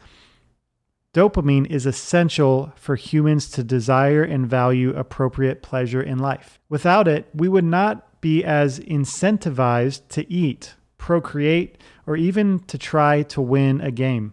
Dopamine 1.14 1.66
is 1.66 1.84
essential 1.84 2.72
for 2.74 2.96
humans 2.96 3.50
to 3.50 3.62
desire 3.62 4.22
and 4.22 4.46
value 4.46 4.94
appropriate 4.96 5.62
pleasure 5.62 6.02
in 6.02 6.18
life. 6.18 6.58
Without 6.70 7.06
it, 7.06 7.28
we 7.34 7.48
would 7.48 7.64
not 7.64 8.20
be 8.22 8.42
as 8.42 8.80
incentivized 8.80 10.08
to 10.08 10.30
eat, 10.32 10.74
procreate, 10.96 11.76
or 12.06 12.16
even 12.16 12.60
to 12.60 12.78
try 12.78 13.22
to 13.24 13.42
win 13.42 13.80
a 13.82 13.90
game. 13.90 14.32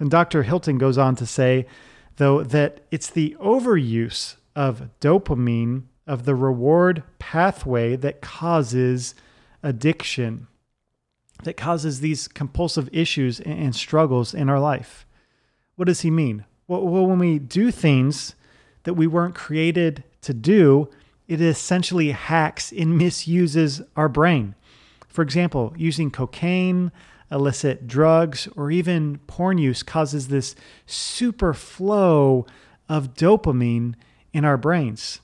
And 0.00 0.10
Dr. 0.10 0.42
Hilton 0.42 0.78
goes 0.78 0.98
on 0.98 1.14
to 1.16 1.26
say, 1.26 1.66
though, 2.16 2.42
that 2.42 2.80
it's 2.90 3.10
the 3.10 3.36
overuse 3.40 4.36
of 4.56 4.88
dopamine, 5.00 5.84
of 6.06 6.24
the 6.24 6.34
reward 6.34 7.04
pathway, 7.20 7.94
that 7.96 8.20
causes 8.20 9.14
addiction, 9.62 10.48
that 11.44 11.56
causes 11.56 12.00
these 12.00 12.28
compulsive 12.28 12.88
issues 12.92 13.40
and 13.40 13.74
struggles 13.74 14.34
in 14.34 14.48
our 14.48 14.60
life. 14.60 15.06
What 15.76 15.86
does 15.86 16.00
he 16.02 16.10
mean? 16.10 16.44
Well, 16.68 16.86
when 16.86 17.18
we 17.18 17.38
do 17.38 17.70
things 17.70 18.34
that 18.84 18.94
we 18.94 19.06
weren't 19.06 19.34
created 19.34 20.04
to 20.22 20.34
do, 20.34 20.88
it 21.26 21.40
essentially 21.40 22.10
hacks 22.10 22.72
and 22.72 22.98
misuses 22.98 23.82
our 23.96 24.08
brain. 24.08 24.54
For 25.08 25.22
example, 25.22 25.74
using 25.76 26.10
cocaine, 26.10 26.92
illicit 27.30 27.86
drugs, 27.86 28.48
or 28.56 28.70
even 28.70 29.18
porn 29.26 29.58
use 29.58 29.82
causes 29.82 30.28
this 30.28 30.54
super 30.86 31.54
flow 31.54 32.46
of 32.88 33.14
dopamine 33.14 33.94
in 34.32 34.44
our 34.44 34.56
brains. 34.56 35.20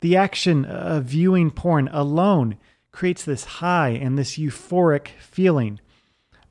The 0.00 0.16
action 0.16 0.64
of 0.64 1.04
viewing 1.04 1.50
porn 1.50 1.88
alone 1.92 2.56
creates 2.92 3.24
this 3.24 3.44
high 3.44 3.90
and 3.90 4.18
this 4.18 4.38
euphoric 4.38 5.08
feeling 5.18 5.80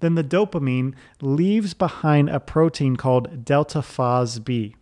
then 0.01 0.15
the 0.15 0.24
dopamine 0.24 0.93
leaves 1.21 1.74
behind 1.74 2.29
a 2.29 2.39
protein 2.39 2.95
called 2.98 3.45
delta 3.45 3.79
FosB, 3.79 4.74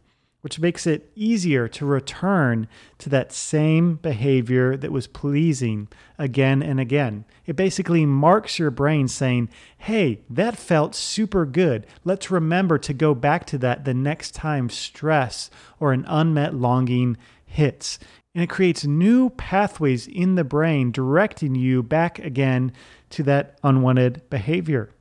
which 0.41 0.59
makes 0.59 0.87
it 0.87 1.11
easier 1.15 1.67
to 1.67 1.85
return 1.85 2.67
to 2.97 3.09
that 3.09 3.33
same 3.33 3.95
behavior 3.95 4.75
that 4.77 4.91
was 4.91 5.07
pleasing 5.07 5.89
again 6.17 6.63
and 6.63 6.79
again. 6.79 7.25
It 7.45 7.57
basically 7.57 8.05
marks 8.05 8.57
your 8.57 8.71
brain 8.71 9.07
saying, 9.09 9.49
hey, 9.77 10.21
that 10.29 10.57
felt 10.57 10.95
super 10.95 11.45
good. 11.45 11.85
Let's 12.05 12.31
remember 12.31 12.77
to 12.79 12.93
go 12.93 13.13
back 13.13 13.45
to 13.47 13.57
that 13.59 13.83
the 13.83 13.93
next 13.93 14.33
time 14.33 14.69
stress 14.69 15.49
or 15.79 15.91
an 15.91 16.05
unmet 16.07 16.55
longing 16.55 17.17
hits. 17.45 17.99
And 18.35 18.43
it 18.43 18.49
creates 18.49 18.85
new 18.85 19.31
pathways 19.31 20.07
in 20.07 20.35
the 20.35 20.43
brain 20.43 20.91
directing 20.91 21.55
you 21.55 21.81
back 21.81 22.19
again 22.19 22.71
to 23.11 23.23
that 23.23 23.59
unwanted 23.63 24.29
behavior. 24.29 24.91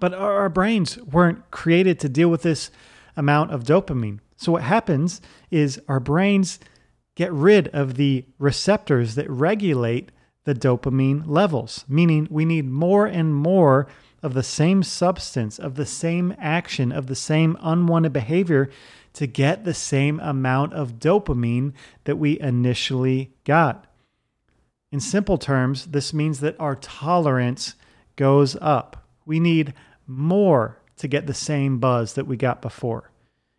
But 0.00 0.14
our, 0.14 0.48
brains 0.48 0.98
weren't 0.98 1.50
created 1.50 1.98
to 2.00 2.08
deal 2.08 2.28
with 2.28 2.42
this 2.42 2.70
amount 3.16 3.52
of 3.52 3.64
dopamine. 3.64 4.20
So 4.36 4.52
what 4.52 4.62
happens 4.62 5.20
is 5.50 5.80
our 5.88 6.00
brains 6.00 6.58
get 7.14 7.32
rid 7.32 7.68
of 7.68 7.94
the 7.94 8.24
receptors 8.38 9.14
that 9.14 9.30
regulate 9.30 10.10
the 10.44 10.54
dopamine 10.54 11.22
levels, 11.26 11.84
meaning 11.88 12.26
we 12.30 12.44
need 12.44 12.68
more 12.68 13.06
and 13.06 13.34
more 13.34 13.86
of 14.22 14.34
the 14.34 14.42
same 14.42 14.82
substance, 14.82 15.58
of 15.58 15.74
the 15.74 15.86
same 15.86 16.34
action, 16.38 16.92
of 16.92 17.06
the 17.06 17.14
same 17.14 17.56
unwanted 17.60 18.12
behavior 18.12 18.70
to 19.14 19.26
get 19.26 19.64
the 19.64 19.74
same 19.74 20.20
amount 20.20 20.74
of 20.74 20.98
dopamine 20.98 21.72
that 22.04 22.16
we 22.16 22.38
initially 22.40 23.32
got. 23.44 23.86
In 24.92 25.00
simple 25.00 25.38
terms, 25.38 25.86
this 25.86 26.12
means 26.12 26.40
that 26.40 26.58
our 26.60 26.76
tolerance 26.76 27.74
goes 28.16 28.56
up. 28.60 29.08
We 29.24 29.40
need 29.40 29.74
more 30.06 30.78
to 30.98 31.08
get 31.08 31.26
the 31.26 31.34
same 31.34 31.78
buzz 31.78 32.14
that 32.14 32.26
we 32.26 32.36
got 32.36 32.62
before. 32.62 33.10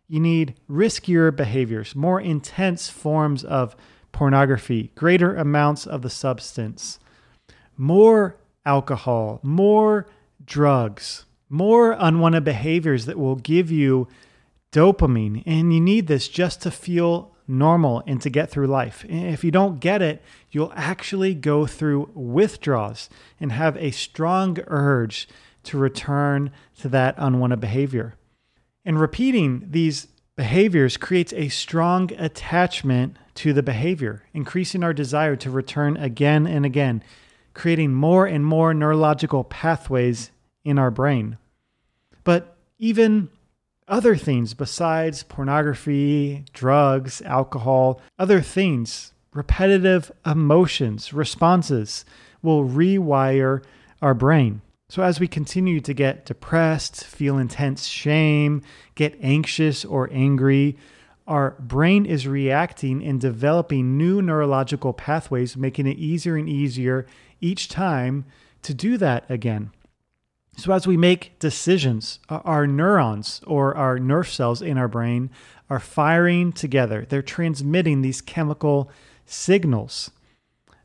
You 0.08 0.20
need 0.20 0.54
riskier 0.70 1.34
behaviors, 1.34 1.96
more 1.96 2.20
intense 2.20 2.88
forms 2.88 3.44
of 3.44 3.76
pornography, 4.12 4.92
greater 4.94 5.34
amounts 5.34 5.86
of 5.86 6.02
the 6.02 6.10
substance, 6.10 6.98
more 7.76 8.36
alcohol, 8.64 9.40
more 9.42 10.06
drugs, 10.44 11.26
more 11.48 11.96
unwanted 11.98 12.44
behaviors 12.44 13.06
that 13.06 13.18
will 13.18 13.36
give 13.36 13.70
you 13.70 14.08
dopamine. 14.76 15.42
And 15.46 15.72
you 15.72 15.80
need 15.80 16.06
this 16.06 16.28
just 16.28 16.60
to 16.62 16.70
feel 16.70 17.32
normal 17.48 18.02
and 18.06 18.20
to 18.20 18.28
get 18.28 18.50
through 18.50 18.66
life. 18.66 19.04
If 19.08 19.42
you 19.42 19.50
don't 19.50 19.80
get 19.80 20.02
it, 20.02 20.22
you'll 20.50 20.72
actually 20.76 21.34
go 21.34 21.66
through 21.66 22.10
withdrawals 22.14 23.08
and 23.40 23.52
have 23.52 23.76
a 23.76 23.90
strong 23.90 24.58
urge 24.66 25.28
to 25.64 25.78
return 25.78 26.50
to 26.80 26.88
that 26.88 27.14
unwanted 27.16 27.60
behavior. 27.60 28.14
And 28.84 29.00
repeating 29.00 29.66
these 29.70 30.08
behaviors 30.36 30.96
creates 30.96 31.32
a 31.32 31.48
strong 31.48 32.10
attachment 32.18 33.16
to 33.36 33.52
the 33.52 33.62
behavior, 33.62 34.24
increasing 34.34 34.84
our 34.84 34.92
desire 34.92 35.36
to 35.36 35.50
return 35.50 35.96
again 35.96 36.46
and 36.46 36.66
again, 36.66 37.02
creating 37.54 37.94
more 37.94 38.26
and 38.26 38.44
more 38.44 38.74
neurological 38.74 39.44
pathways 39.44 40.30
in 40.64 40.78
our 40.78 40.90
brain. 40.90 41.38
But 42.24 42.56
even 42.78 43.30
other 43.88 44.16
things 44.16 44.54
besides 44.54 45.22
pornography, 45.22 46.44
drugs, 46.52 47.22
alcohol, 47.22 48.00
other 48.18 48.40
things, 48.40 49.12
repetitive 49.32 50.10
emotions, 50.24 51.12
responses 51.12 52.04
will 52.42 52.64
rewire 52.64 53.62
our 54.02 54.14
brain. 54.14 54.62
So, 54.88 55.02
as 55.02 55.18
we 55.18 55.26
continue 55.26 55.80
to 55.80 55.92
get 55.92 56.26
depressed, 56.26 57.04
feel 57.04 57.38
intense 57.38 57.86
shame, 57.86 58.62
get 58.94 59.18
anxious 59.20 59.84
or 59.84 60.08
angry, 60.12 60.76
our 61.26 61.56
brain 61.58 62.06
is 62.06 62.28
reacting 62.28 63.02
and 63.02 63.20
developing 63.20 63.98
new 63.98 64.22
neurological 64.22 64.92
pathways, 64.92 65.56
making 65.56 65.88
it 65.88 65.98
easier 65.98 66.36
and 66.36 66.48
easier 66.48 67.04
each 67.40 67.68
time 67.68 68.26
to 68.62 68.72
do 68.72 68.96
that 68.98 69.28
again. 69.28 69.72
So, 70.56 70.72
as 70.72 70.86
we 70.86 70.96
make 70.96 71.38
decisions, 71.38 72.18
uh, 72.30 72.40
our 72.44 72.66
neurons 72.66 73.42
or 73.46 73.76
our 73.76 73.98
nerve 73.98 74.28
cells 74.28 74.62
in 74.62 74.78
our 74.78 74.88
brain 74.88 75.30
are 75.68 75.80
firing 75.80 76.52
together. 76.52 77.06
They're 77.06 77.22
transmitting 77.22 78.00
these 78.00 78.22
chemical 78.22 78.90
signals. 79.26 80.10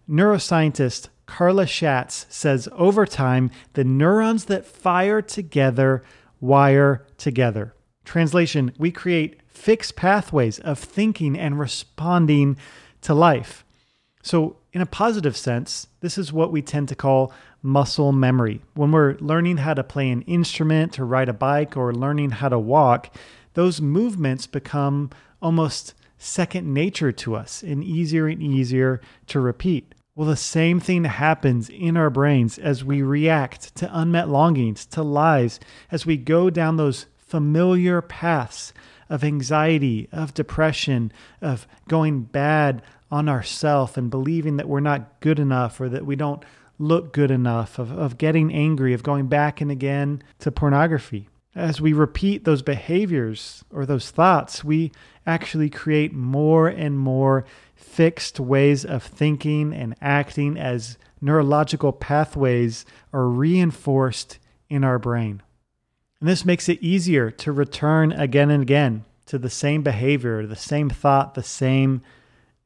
Neuroscientist 0.09 1.07
Carla 1.25 1.65
Shatz 1.65 2.25
says 2.29 2.67
over 2.73 3.05
time, 3.05 3.49
the 3.73 3.85
neurons 3.85 4.45
that 4.45 4.65
fire 4.65 5.21
together 5.21 6.03
wire 6.41 7.05
together. 7.17 7.73
Translation 8.03 8.73
We 8.77 8.91
create 8.91 9.39
fixed 9.47 9.95
pathways 9.95 10.59
of 10.59 10.79
thinking 10.79 11.37
and 11.37 11.57
responding 11.57 12.57
to 13.01 13.13
life. 13.13 13.63
So, 14.21 14.57
in 14.73 14.81
a 14.81 14.85
positive 14.85 15.37
sense, 15.37 15.87
this 16.01 16.17
is 16.17 16.33
what 16.33 16.51
we 16.51 16.61
tend 16.61 16.89
to 16.89 16.95
call 16.95 17.33
muscle 17.61 18.11
memory. 18.11 18.61
When 18.73 18.91
we're 18.91 19.15
learning 19.19 19.57
how 19.57 19.73
to 19.73 19.83
play 19.83 20.09
an 20.09 20.23
instrument, 20.23 20.93
to 20.93 21.03
ride 21.03 21.29
a 21.29 21.33
bike, 21.33 21.77
or 21.77 21.93
learning 21.93 22.31
how 22.31 22.49
to 22.49 22.59
walk, 22.59 23.15
those 23.53 23.81
movements 23.81 24.47
become 24.47 25.09
almost 25.41 25.93
second 26.17 26.71
nature 26.71 27.11
to 27.11 27.35
us 27.35 27.63
and 27.63 27.83
easier 27.83 28.27
and 28.27 28.41
easier 28.41 29.01
to 29.27 29.39
repeat. 29.39 29.93
Well, 30.15 30.27
the 30.27 30.35
same 30.35 30.79
thing 30.79 31.05
happens 31.05 31.69
in 31.69 31.97
our 31.97 32.09
brains 32.09 32.57
as 32.57 32.83
we 32.83 33.01
react 33.01 33.75
to 33.75 33.89
unmet 33.91 34.29
longings, 34.29 34.85
to 34.87 35.03
lies, 35.03 35.59
as 35.89 36.05
we 36.05 36.17
go 36.17 36.49
down 36.49 36.77
those 36.77 37.05
familiar 37.17 38.01
paths 38.01 38.73
of 39.09 39.23
anxiety, 39.23 40.07
of 40.11 40.33
depression, 40.33 41.11
of 41.41 41.67
going 41.87 42.23
bad 42.23 42.81
on 43.09 43.27
ourself 43.27 43.97
and 43.97 44.09
believing 44.09 44.57
that 44.57 44.69
we're 44.69 44.79
not 44.79 45.19
good 45.21 45.39
enough 45.39 45.81
or 45.81 45.89
that 45.89 46.05
we 46.05 46.15
don't 46.15 46.43
look 46.81 47.13
good 47.13 47.31
enough, 47.31 47.79
of, 47.79 47.91
of 47.91 48.17
getting 48.17 48.53
angry, 48.53 48.93
of 48.93 49.03
going 49.03 49.27
back 49.27 49.61
and 49.61 49.71
again 49.71 50.21
to 50.39 50.51
pornography. 50.51 51.29
As 51.53 51.81
we 51.81 51.93
repeat 51.93 52.43
those 52.43 52.61
behaviors 52.61 53.63
or 53.71 53.85
those 53.85 54.09
thoughts, 54.09 54.63
we 54.63 54.91
actually 55.25 55.69
create 55.69 56.13
more 56.13 56.67
and 56.67 56.97
more 56.97 57.45
fixed 57.75 58.39
ways 58.39 58.85
of 58.85 59.03
thinking 59.03 59.73
and 59.73 59.95
acting 60.01 60.57
as 60.57 60.97
neurological 61.19 61.91
pathways 61.91 62.85
are 63.13 63.27
reinforced 63.27 64.39
in 64.69 64.83
our 64.83 64.97
brain. 64.97 65.43
And 66.19 66.29
this 66.29 66.45
makes 66.45 66.69
it 66.69 66.81
easier 66.81 67.29
to 67.31 67.51
return 67.51 68.11
again 68.11 68.49
and 68.49 68.63
again 68.63 69.05
to 69.25 69.37
the 69.37 69.49
same 69.49 69.81
behavior, 69.83 70.45
the 70.45 70.55
same 70.55 70.89
thought, 70.89 71.33
the 71.33 71.43
same 71.43 72.01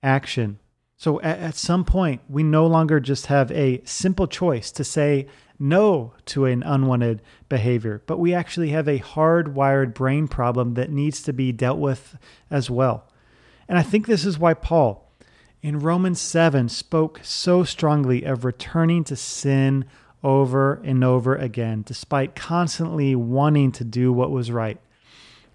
action. 0.04 0.60
So 0.98 1.22
at, 1.22 1.40
at 1.40 1.56
some 1.56 1.84
point, 1.84 2.22
we 2.30 2.44
no 2.44 2.66
longer 2.68 3.00
just 3.00 3.28
have 3.28 3.52
a 3.52 3.82
simple 3.86 4.28
choice 4.28 4.72
to 4.72 4.84
say 4.84 5.28
no 5.60 6.14
to 6.26 6.46
an 6.46 6.64
unwanted 6.64 7.22
behavior, 7.50 8.02
but 8.06 8.20
we 8.20 8.34
actually 8.34 8.70
have 8.70 8.88
a 8.88 9.00
hardwired 9.00 9.94
brain 9.94 10.28
problem 10.28 10.74
that 10.74 10.92
needs 10.92 11.22
to 11.24 11.34
be 11.34 11.52
dealt 11.52 11.80
with 11.80 12.18
as 12.50 12.70
well. 12.70 13.08
And 13.68 13.78
I 13.78 13.84
think 13.84 14.06
this 14.06 14.26
is 14.26 14.38
why 14.38 14.54
Paul 14.54 15.06
in 15.62 15.80
Romans 15.80 16.22
7 16.22 16.70
spoke 16.70 17.22
so 17.24 17.64
strongly 17.64 18.24
of 18.24 18.46
returning 18.46 19.04
to 19.06 19.16
sin 19.16 19.86
over 20.24 20.76
and 20.84 21.04
over 21.04 21.36
again, 21.36 21.84
despite 21.86 22.36
constantly 22.36 23.16
wanting 23.16 23.72
to 23.72 23.84
do 23.84 24.14
what 24.14 24.32
was 24.32 24.52
right. 24.52 24.80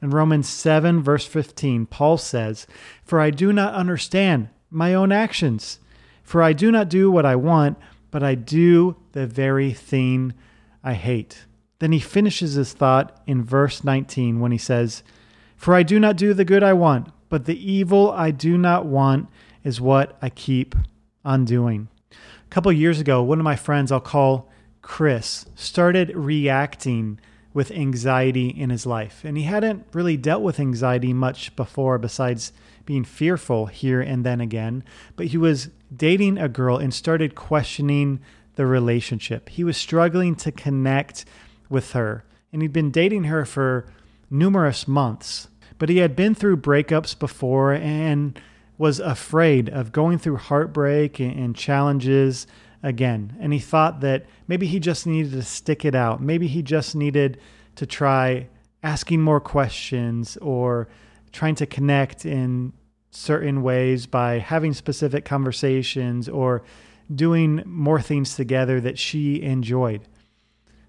In 0.03 0.11
Romans 0.11 0.49
7, 0.49 1.03
verse 1.03 1.27
15, 1.27 1.87
Paul 1.87 2.19
says, 2.19 2.67
For 3.05 3.21
I 3.21 3.31
do 3.31 3.53
not 3.53 3.75
understand 3.75 4.49
my 4.71 4.95
own 4.95 5.13
actions. 5.13 5.79
For 6.23 6.43
I 6.43 6.53
do 6.53 6.71
not 6.71 6.89
do 6.89 7.11
what 7.11 7.27
I 7.27 7.37
want, 7.37 7.79
but 8.11 8.23
I 8.23 8.35
do 8.35 8.97
the 9.13 9.27
very 9.27 9.73
thing 9.73 10.33
I 10.83 10.95
hate. 10.95 11.45
Then 11.81 11.93
he 11.93 12.01
finishes 12.01 12.55
his 12.55 12.73
thought 12.73 13.21
in 13.27 13.43
verse 13.43 13.83
19 13.83 14.41
when 14.41 14.53
he 14.53 14.59
says, 14.59 15.03
For 15.57 15.75
I 15.75 15.83
do 15.83 15.99
not 15.99 16.17
do 16.17 16.35
the 16.35 16.45
good 16.45 16.63
I 16.63 16.73
want, 16.73 17.09
but 17.29 17.47
the 17.47 17.73
evil 17.73 18.11
I 18.13 18.31
do 18.31 18.57
not 18.59 18.87
want 18.87 19.29
is 19.65 19.81
what 19.81 20.17
I 20.23 20.31
keep 20.31 20.75
on 21.25 21.45
doing. 21.45 21.89
A 22.13 22.51
couple 22.51 22.73
years 22.73 23.01
ago, 23.01 23.23
one 23.23 23.39
of 23.39 23.45
my 23.45 23.57
friends 23.57 23.91
I'll 23.91 24.01
call 24.01 24.49
Chris 24.83 25.47
started 25.55 26.11
reacting 26.15 27.21
with 27.53 27.71
anxiety 27.71 28.49
in 28.49 28.71
his 28.71 28.87
life. 28.87 29.23
And 29.25 29.37
he 29.37 29.45
hadn't 29.45 29.87
really 29.93 30.17
dealt 30.17 30.43
with 30.43 30.61
anxiety 30.61 31.13
much 31.13 31.55
before, 31.57 31.99
besides 31.99 32.53
being 32.85 33.05
fearful 33.05 33.67
here 33.67 34.01
and 34.01 34.25
then 34.25 34.41
again. 34.41 34.85
But 35.17 35.27
he 35.27 35.39
was 35.39 35.71
dating 35.95 36.39
a 36.39 36.49
girl 36.49 36.77
and 36.77 36.93
started 36.93 37.35
questioning 37.35 38.21
the 38.57 38.67
relationship. 38.67 39.49
He 39.49 39.65
was 39.65 39.77
struggling 39.77 40.35
to 40.37 40.53
connect 40.53 41.25
with 41.69 41.93
her. 41.93 42.25
And 42.53 42.63
he'd 42.63 42.73
been 42.73 42.91
dating 42.91 43.25
her 43.25 43.45
for 43.45 43.87
numerous 44.29 44.89
months. 44.89 45.49
But 45.79 45.89
he 45.89 45.99
had 45.99 46.15
been 46.15 46.35
through 46.35 46.59
breakups 46.59 47.19
before 47.19 47.73
and 47.73 48.39
was 48.77 48.99
afraid 48.99 49.69
of 49.69 49.93
going 49.93 50.19
through 50.19 50.37
heartbreak 50.37 51.21
and 51.21 51.55
challenges 51.55 52.47
again. 52.83 53.37
And 53.41 53.53
he 53.53 53.59
thought 53.59 54.01
that 54.01 54.27
maybe 54.49 54.67
he 54.67 54.81
just 54.81 55.07
needed 55.07 55.33
to 55.33 55.43
stick 55.43 55.85
it 55.85 55.95
out. 55.95 56.23
Maybe 56.23 56.47
he 56.47 56.63
just 56.63 56.95
needed 56.95 57.39
to 57.77 57.87
try 57.87 58.49
asking 58.83 59.21
more 59.21 59.41
questions 59.41 60.37
or 60.39 60.89
trying 61.33 61.55
to 61.57 61.67
connect 61.67 62.25
in 62.25 62.73
certain 63.11 63.63
ways 63.63 64.07
by 64.07 64.39
having 64.39 64.73
specific 64.73 65.25
conversations 65.25 66.29
or 66.29 66.63
doing 67.13 67.63
more 67.67 68.01
things 68.01 68.37
together 68.37 68.81
that 68.81 68.99
she 68.99 69.43
enjoyed. 69.43 70.03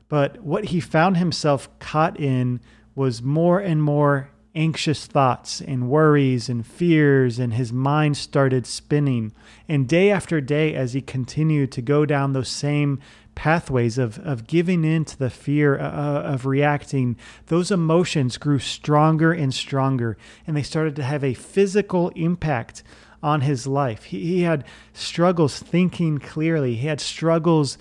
But 0.07 0.41
what 0.43 0.65
he 0.65 0.79
found 0.79 1.17
himself 1.17 1.67
caught 1.79 2.19
in 2.19 2.59
was 2.95 3.21
more 3.21 3.59
and 3.59 3.81
more 3.81 4.29
anxious 4.53 5.05
thoughts 5.07 5.61
and 5.61 5.89
worries 5.89 6.49
and 6.49 6.65
fears, 6.65 7.39
and 7.39 7.53
his 7.53 7.71
mind 7.71 8.17
started 8.17 8.67
spinning. 8.67 9.31
And 9.67 9.87
day 9.87 10.11
after 10.11 10.41
day, 10.41 10.75
as 10.75 10.93
he 10.93 11.01
continued 11.01 11.71
to 11.71 11.81
go 11.81 12.05
down 12.05 12.33
those 12.33 12.49
same 12.49 12.99
pathways 13.35 13.97
of, 13.97 14.19
of 14.19 14.47
giving 14.47 14.83
in 14.83 15.05
to 15.05 15.17
the 15.17 15.29
fear 15.29 15.79
uh, 15.79 15.83
uh, 15.83 16.21
of 16.21 16.45
reacting, 16.45 17.17
those 17.47 17.71
emotions 17.71 18.37
grew 18.37 18.59
stronger 18.59 19.31
and 19.31 19.53
stronger, 19.53 20.17
and 20.45 20.55
they 20.55 20.63
started 20.63 20.95
to 20.95 21.03
have 21.03 21.23
a 21.23 21.33
physical 21.33 22.09
impact 22.09 22.83
on 23.23 23.41
his 23.41 23.67
life. 23.67 24.05
He, 24.05 24.19
he 24.19 24.41
had 24.41 24.65
struggles 24.93 25.59
thinking 25.59 26.17
clearly, 26.17 26.75
he 26.75 26.87
had 26.87 27.01
struggles 27.01 27.77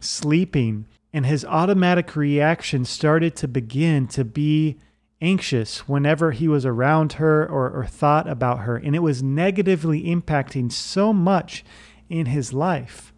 sleeping, 0.00 0.86
and 1.12 1.26
his 1.26 1.44
automatic 1.44 2.16
reaction 2.16 2.84
started 2.84 3.36
to 3.36 3.48
begin 3.48 4.06
to 4.08 4.24
be 4.24 4.78
anxious 5.20 5.88
whenever 5.88 6.32
he 6.32 6.46
was 6.46 6.66
around 6.66 7.14
her 7.14 7.48
or, 7.48 7.70
or 7.70 7.86
thought 7.86 8.28
about 8.28 8.60
her, 8.60 8.76
and 8.76 8.94
it 8.94 9.00
was 9.00 9.22
negatively 9.22 10.04
impacting 10.04 10.70
so 10.70 11.12
much 11.12 11.64
in 12.08 12.26
his 12.26 12.52
life. 12.52 13.13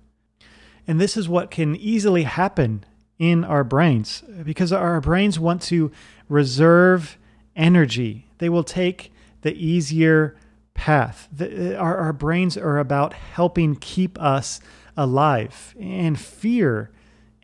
And 0.86 1.00
this 1.00 1.16
is 1.16 1.28
what 1.28 1.50
can 1.50 1.74
easily 1.76 2.22
happen 2.22 2.84
in 3.18 3.44
our 3.44 3.64
brains 3.64 4.22
because 4.44 4.72
our 4.72 5.00
brains 5.00 5.38
want 5.38 5.62
to 5.62 5.90
reserve 6.28 7.18
energy. 7.54 8.28
They 8.38 8.48
will 8.48 8.64
take 8.64 9.12
the 9.42 9.54
easier 9.54 10.36
path. 10.74 11.28
The, 11.32 11.76
uh, 11.76 11.80
our, 11.80 11.96
our 11.96 12.12
brains 12.12 12.56
are 12.56 12.78
about 12.78 13.14
helping 13.14 13.76
keep 13.76 14.20
us 14.20 14.60
alive. 14.96 15.74
And 15.80 16.18
fear, 16.20 16.90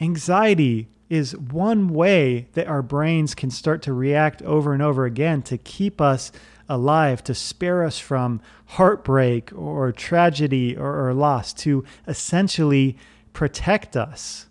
anxiety, 0.00 0.88
is 1.08 1.36
one 1.36 1.88
way 1.88 2.48
that 2.54 2.66
our 2.66 2.82
brains 2.82 3.34
can 3.34 3.50
start 3.50 3.82
to 3.82 3.92
react 3.92 4.40
over 4.42 4.72
and 4.72 4.82
over 4.82 5.04
again 5.04 5.42
to 5.42 5.58
keep 5.58 6.00
us 6.00 6.32
alive, 6.68 7.22
to 7.24 7.34
spare 7.34 7.84
us 7.84 7.98
from 7.98 8.40
heartbreak 8.66 9.52
or 9.54 9.92
tragedy 9.92 10.74
or, 10.76 11.08
or 11.08 11.12
loss, 11.12 11.52
to 11.52 11.84
essentially 12.08 12.96
protect 13.32 13.96
us. 13.96 14.46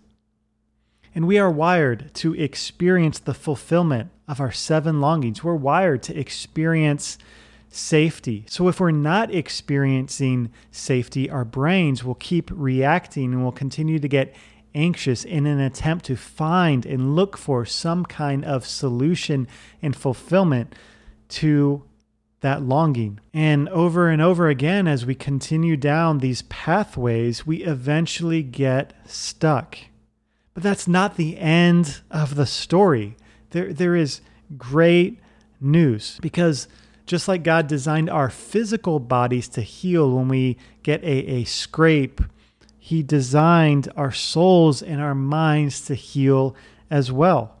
And 1.14 1.26
we 1.26 1.38
are 1.38 1.50
wired 1.50 2.14
to 2.14 2.34
experience 2.34 3.18
the 3.18 3.34
fulfillment 3.34 4.10
of 4.26 4.40
our 4.40 4.52
seven 4.52 5.00
longings. 5.00 5.44
We're 5.44 5.54
wired 5.54 6.02
to 6.04 6.18
experience 6.18 7.18
safety. 7.68 8.44
So 8.48 8.68
if 8.68 8.80
we're 8.80 8.90
not 8.90 9.34
experiencing 9.34 10.50
safety, 10.70 11.28
our 11.30 11.44
brains 11.44 12.04
will 12.04 12.14
keep 12.14 12.50
reacting 12.52 13.32
and 13.32 13.42
will 13.42 13.52
continue 13.52 13.98
to 13.98 14.08
get 14.08 14.34
anxious 14.74 15.24
in 15.24 15.46
an 15.46 15.60
attempt 15.60 16.06
to 16.06 16.16
find 16.16 16.86
and 16.86 17.14
look 17.14 17.36
for 17.36 17.64
some 17.64 18.04
kind 18.04 18.44
of 18.44 18.66
solution 18.66 19.46
and 19.82 19.94
fulfillment 19.94 20.74
to 21.28 21.82
that 22.42 22.62
longing. 22.62 23.18
And 23.32 23.68
over 23.70 24.08
and 24.08 24.20
over 24.20 24.48
again, 24.48 24.86
as 24.86 25.06
we 25.06 25.14
continue 25.14 25.76
down 25.76 26.18
these 26.18 26.42
pathways, 26.42 27.46
we 27.46 27.64
eventually 27.64 28.42
get 28.42 28.92
stuck. 29.06 29.78
But 30.54 30.62
that's 30.62 30.86
not 30.86 31.16
the 31.16 31.38
end 31.38 32.02
of 32.10 32.34
the 32.34 32.46
story. 32.46 33.16
There, 33.50 33.72
there 33.72 33.96
is 33.96 34.20
great 34.56 35.18
news 35.60 36.18
because 36.20 36.68
just 37.06 37.28
like 37.28 37.42
God 37.42 37.66
designed 37.66 38.10
our 38.10 38.28
physical 38.28 38.98
bodies 39.00 39.48
to 39.50 39.62
heal 39.62 40.14
when 40.14 40.28
we 40.28 40.58
get 40.82 41.02
a, 41.02 41.26
a 41.26 41.44
scrape, 41.44 42.20
He 42.78 43.02
designed 43.02 43.90
our 43.96 44.12
souls 44.12 44.82
and 44.82 45.00
our 45.00 45.14
minds 45.14 45.80
to 45.86 45.94
heal 45.94 46.54
as 46.90 47.10
well. 47.10 47.56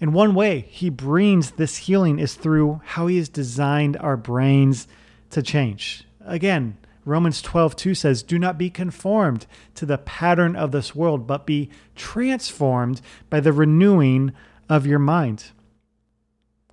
And 0.00 0.12
one 0.12 0.34
way 0.34 0.60
he 0.68 0.90
brings 0.90 1.52
this 1.52 1.76
healing 1.78 2.18
is 2.18 2.34
through 2.34 2.80
how 2.84 3.06
he 3.06 3.16
has 3.16 3.28
designed 3.28 3.96
our 3.98 4.16
brains 4.16 4.86
to 5.30 5.42
change. 5.42 6.04
Again, 6.24 6.76
Romans 7.04 7.40
12, 7.40 7.76
2 7.76 7.94
says, 7.94 8.22
Do 8.22 8.38
not 8.38 8.58
be 8.58 8.68
conformed 8.68 9.46
to 9.76 9.86
the 9.86 9.98
pattern 9.98 10.56
of 10.56 10.72
this 10.72 10.94
world, 10.94 11.26
but 11.26 11.46
be 11.46 11.70
transformed 11.94 13.00
by 13.30 13.40
the 13.40 13.52
renewing 13.52 14.32
of 14.68 14.86
your 14.86 14.98
mind. 14.98 15.52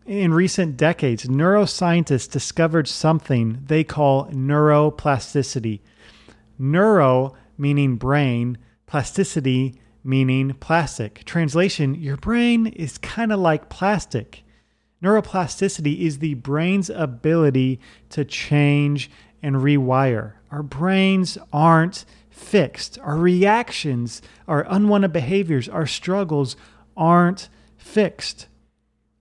In 0.06 0.34
recent 0.34 0.76
decades, 0.76 1.26
neuroscientists 1.26 2.30
discovered 2.30 2.88
something 2.88 3.60
they 3.68 3.84
call 3.86 4.26
neuroplasticity. 4.28 5.80
Neuro 6.60 7.36
meaning 7.58 7.96
brain, 7.96 8.58
plasticity 8.86 9.76
meaning 10.04 10.54
plastic. 10.60 11.24
Translation 11.26 11.96
Your 11.96 12.18
brain 12.18 12.68
is 12.68 12.98
kind 12.98 13.32
of 13.32 13.40
like 13.40 13.70
plastic. 13.70 14.44
Neuroplasticity 15.04 16.00
is 16.00 16.20
the 16.20 16.36
brain's 16.36 16.90
ability 16.90 17.80
to 18.10 18.24
change 18.24 19.12
and 19.42 19.58
rewire. 19.58 20.34
Our 20.52 20.64
brains 20.64 21.38
aren't 21.52 22.06
fixed. 22.30 22.98
Our 23.00 23.18
reactions, 23.18 24.22
our 24.48 24.66
unwanted 24.70 25.12
behaviors, 25.12 25.68
our 25.68 25.86
struggles 25.86 26.56
aren't 26.96 27.50
fixed. 27.76 28.48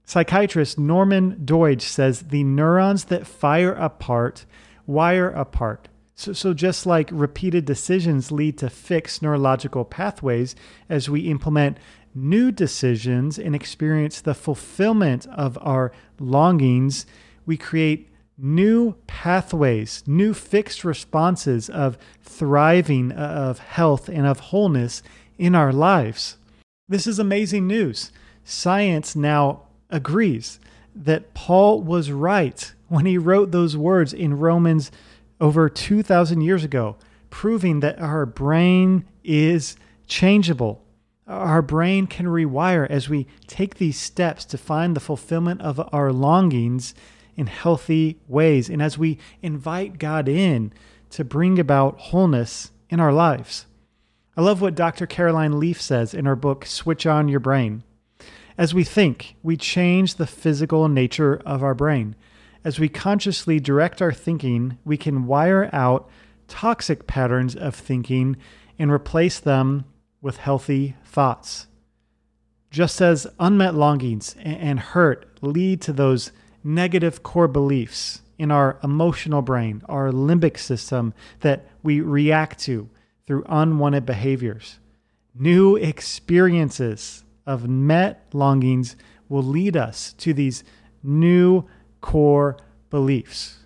Psychiatrist 0.05 0.79
Norman 0.79 1.43
Doidge 1.45 1.83
says 1.83 2.25
the 2.25 2.45
neurons 2.45 3.05
that 3.07 3.27
fire 3.27 3.73
apart 3.73 4.45
wire 4.87 5.31
apart. 5.31 5.89
So, 6.23 6.33
so 6.33 6.55
just 6.55 6.87
like 6.87 7.11
repeated 7.13 7.65
decisions 7.65 8.31
lead 8.31 8.57
to 8.59 8.71
fixed 8.71 9.23
neurological 9.23 9.85
pathways, 9.85 10.55
as 10.89 11.11
we 11.11 11.23
implement 11.23 11.79
new 12.15 12.53
decisions 12.53 13.41
and 13.41 13.57
experience 13.57 14.21
the 14.21 14.33
fulfillment 14.33 15.27
of 15.27 15.59
our 15.61 15.91
longings, 16.21 17.07
we 17.45 17.57
create 17.57 18.09
new 18.39 18.95
pathways, 19.09 20.05
new 20.07 20.33
fixed 20.33 20.85
responses 20.85 21.69
of 21.69 21.99
thriving, 22.23 23.11
uh, 23.11 23.17
of 23.17 23.59
health, 23.59 24.09
and 24.09 24.25
of 24.25 24.39
wholeness 24.39 25.03
in 25.39 25.57
our 25.57 25.73
lives. 25.73 26.37
This 26.89 27.09
is 27.09 27.19
amazing 27.19 27.67
news. 27.67 28.13
Science 28.45 29.17
now 29.17 29.63
agrees 29.91 30.61
that 30.95 31.35
Paul 31.35 31.83
was 31.83 32.13
right 32.13 32.73
when 32.87 33.07
he 33.07 33.19
wrote 33.19 33.51
those 33.51 33.77
words 33.77 34.13
in 34.13 34.39
Romans 34.39 34.93
over 35.43 35.69
2,000 35.69 36.41
years 36.41 36.63
ago, 36.63 36.97
proving 37.29 37.81
that 37.81 37.99
our 37.99 38.25
brain 38.25 39.05
is 39.25 39.77
changeable. 40.07 40.85
Our 41.27 41.63
brain 41.63 42.07
can 42.07 42.27
rewire 42.27 42.89
as 42.89 43.09
we 43.09 43.27
take 43.49 43.75
these 43.75 43.99
steps 43.99 44.45
to 44.47 44.57
find 44.57 44.95
the 44.95 45.01
fulfillment 45.01 45.61
of 45.61 45.81
our 45.93 46.13
longings 46.13 46.95
in 47.37 47.49
healthy 47.49 48.21
ways, 48.29 48.71
and 48.71 48.81
as 48.81 48.97
we 48.97 49.19
invite 49.43 49.99
God 49.99 50.29
in 50.29 50.73
to 51.11 51.25
bring 51.25 51.59
about 51.59 51.99
wholeness 51.99 52.71
in 52.89 53.01
our 53.01 53.13
lives. 53.13 53.67
I 54.37 54.43
love 54.43 54.61
what 54.61 54.77
Dr. 54.77 55.07
Caroline 55.07 55.59
Leaf 55.59 55.83
says 55.83 56.15
in 56.15 56.25
her 56.25 56.37
book, 56.37 56.65
Switch 56.67 57.05
On 57.05 57.29
Your 57.29 57.41
Brain. 57.41 57.83
As 58.57 58.75
we 58.75 58.85
think, 58.85 59.35
we 59.43 59.57
change 59.57 60.15
the 60.15 60.27
physical 60.27 60.89
nature 60.89 61.43
of 61.45 61.65
our 61.65 61.75
brain. 61.75 62.15
As 62.65 62.79
we 62.79 62.89
consciously 62.89 63.59
direct 63.59 64.01
our 64.01 64.13
thinking, 64.13 64.79
we 64.85 64.97
can 64.97 65.27
wire 65.27 65.69
out 65.73 66.09
toxic 66.47 67.07
patterns 67.07 67.57
of 67.57 67.75
thinking 67.75 68.37
and 68.79 68.91
replace 68.91 69.41
them 69.41 69.85
with 70.21 70.37
healthy 70.37 70.97
thoughts. 71.05 71.67
Just 72.71 73.01
as 73.01 73.27
unmet 73.41 73.75
longings 73.75 74.37
and 74.41 74.79
hurt 74.79 75.27
lead 75.43 75.81
to 75.83 75.93
those 75.93 76.31
negative 76.63 77.23
core 77.23 77.49
beliefs 77.49 78.23
in 78.39 78.51
our 78.51 78.79
emotional 78.83 79.43
brain, 79.43 79.83
our 79.89 80.11
limbic 80.11 80.59
system 80.59 81.13
that 81.41 81.67
we 81.83 82.01
react 82.01 82.61
to 82.61 82.89
through 83.27 83.45
unwanted 83.49 84.07
behaviors, 84.07 84.79
new 85.35 85.77
experiences 85.77 87.25
of 87.47 87.69
met 87.69 88.25
longings 88.33 88.97
will 89.29 89.43
lead 89.43 89.77
us 89.77 90.13
to 90.15 90.33
these 90.33 90.63
new 91.03 91.65
core 92.03 92.59
beliefs. 92.91 93.61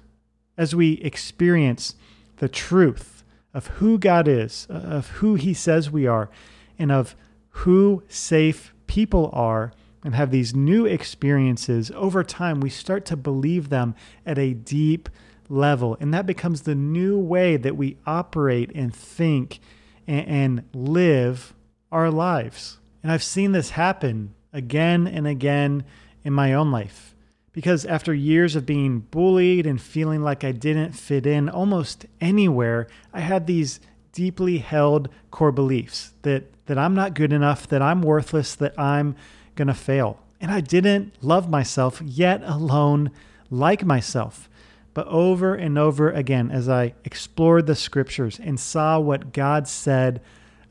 As 0.57 0.77
we 0.77 0.93
experience 1.01 1.97
the 2.37 2.49
truth 2.49 3.25
of 3.53 3.67
who 3.67 3.99
God 3.99 4.29
is, 4.29 4.69
uh, 4.71 4.75
of 4.75 5.09
who 5.09 5.35
He 5.35 5.53
says 5.53 5.91
we 5.91 6.07
are, 6.07 6.31
and 6.79 6.93
of 6.93 7.17
who 7.51 8.05
safe 8.07 8.73
people 8.87 9.31
are, 9.33 9.73
and 10.05 10.15
have 10.15 10.31
these 10.31 10.55
new 10.55 10.87
experiences, 10.87 11.91
over 11.97 12.23
time 12.23 12.61
we 12.61 12.71
start 12.71 13.05
to 13.07 13.17
believe 13.17 13.71
them 13.71 13.97
at 14.25 14.39
a 14.39 14.55
deep 14.55 15.09
level. 15.49 15.97
And 15.99 16.15
that 16.15 16.27
becomes 16.27 16.63
the 16.63 16.77
new 16.77 17.19
way 17.19 17.57
that 17.57 17.77
we 17.77 17.97
operate 18.07 18.71
and 18.73 18.95
think 18.95 19.59
and, 20.07 20.29
and 20.29 20.63
live 20.73 21.55
our 21.91 22.11
lives. 22.11 22.79
And 23.03 23.11
I've 23.11 23.23
seen 23.23 23.51
this 23.51 23.71
happen 23.71 24.35
again 24.53 25.09
and 25.09 25.27
again 25.27 25.85
in 26.23 26.33
my 26.33 26.53
own 26.53 26.71
life. 26.71 27.16
Because 27.57 27.87
after 27.87 28.13
years 28.13 28.55
of 28.55 28.67
being 28.67 28.99
bullied 28.99 29.67
and 29.67 29.81
feeling 29.81 30.23
like 30.23 30.45
I 30.45 30.53
didn't 30.53 30.93
fit 30.93 31.25
in 31.25 31.49
almost 31.49 32.05
anywhere, 32.21 32.87
I 33.15 33.21
had 33.21 33.47
these 33.47 33.81
deeply 34.13 34.59
held 34.59 35.09
core 35.31 35.53
beliefs 35.53 36.13
that, 36.21 36.53
that 36.67 36.77
I'm 36.77 36.95
not 36.95 37.15
good 37.15 37.33
enough, 37.33 37.67
that 37.69 37.81
I'm 37.81 38.03
worthless, 38.03 38.55
that 38.57 38.79
I'm 38.79 39.17
going 39.55 39.69
to 39.69 39.75
fail. 39.75 40.21
And 40.39 40.51
I 40.51 40.61
didn't 40.61 41.15
love 41.23 41.49
myself, 41.49 42.03
yet 42.05 42.43
alone 42.45 43.11
like 43.51 43.87
myself. 43.87 44.51
But 44.93 45.07
over 45.07 45.55
and 45.55 45.79
over 45.79 46.11
again, 46.11 46.51
as 46.51 46.69
I 46.69 46.93
explored 47.05 47.65
the 47.65 47.75
scriptures 47.75 48.39
and 48.39 48.61
saw 48.61 48.99
what 48.99 49.33
God 49.33 49.67
said 49.67 50.21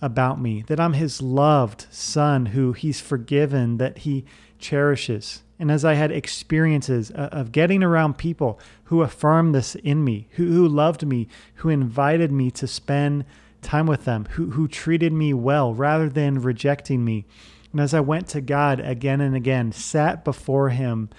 about 0.03 0.39
me, 0.39 0.63
that 0.67 0.79
I'm 0.79 0.93
his 0.93 1.19
loved 1.19 1.87
son 1.89 2.45
who 2.47 2.73
he's 2.73 3.01
forgiven, 3.01 3.77
that 3.77 3.97
he 3.99 4.23
cherishes, 4.59 5.41
and 5.57 5.71
as 5.71 5.85
I 5.85 5.93
had 5.93 6.11
experiences 6.11 7.11
of 7.11 7.51
getting 7.51 7.81
around 7.81 8.17
people 8.17 8.59
who 8.85 9.01
affirmed 9.01 9.55
this 9.55 9.75
in 9.75 10.03
me, 10.03 10.27
who, 10.31 10.47
who 10.47 10.67
loved 10.67 11.05
me, 11.05 11.27
who 11.55 11.69
invited 11.69 12.31
me 12.31 12.51
to 12.51 12.67
spend 12.67 13.25
time 13.61 13.87
with 13.87 14.05
them, 14.05 14.27
who, 14.31 14.51
who 14.51 14.67
treated 14.67 15.13
me 15.13 15.33
well 15.33 15.73
rather 15.73 16.09
than 16.09 16.41
rejecting 16.41 17.05
me. 17.05 17.25
And 17.71 17.79
as 17.79 17.93
I 17.93 18.01
went 18.01 18.27
to 18.29 18.41
God 18.41 18.79
again 18.79 19.21
and 19.21 19.35
again, 19.35 19.71
sat 19.71 20.23
before 20.23 20.69
Him 20.69 21.09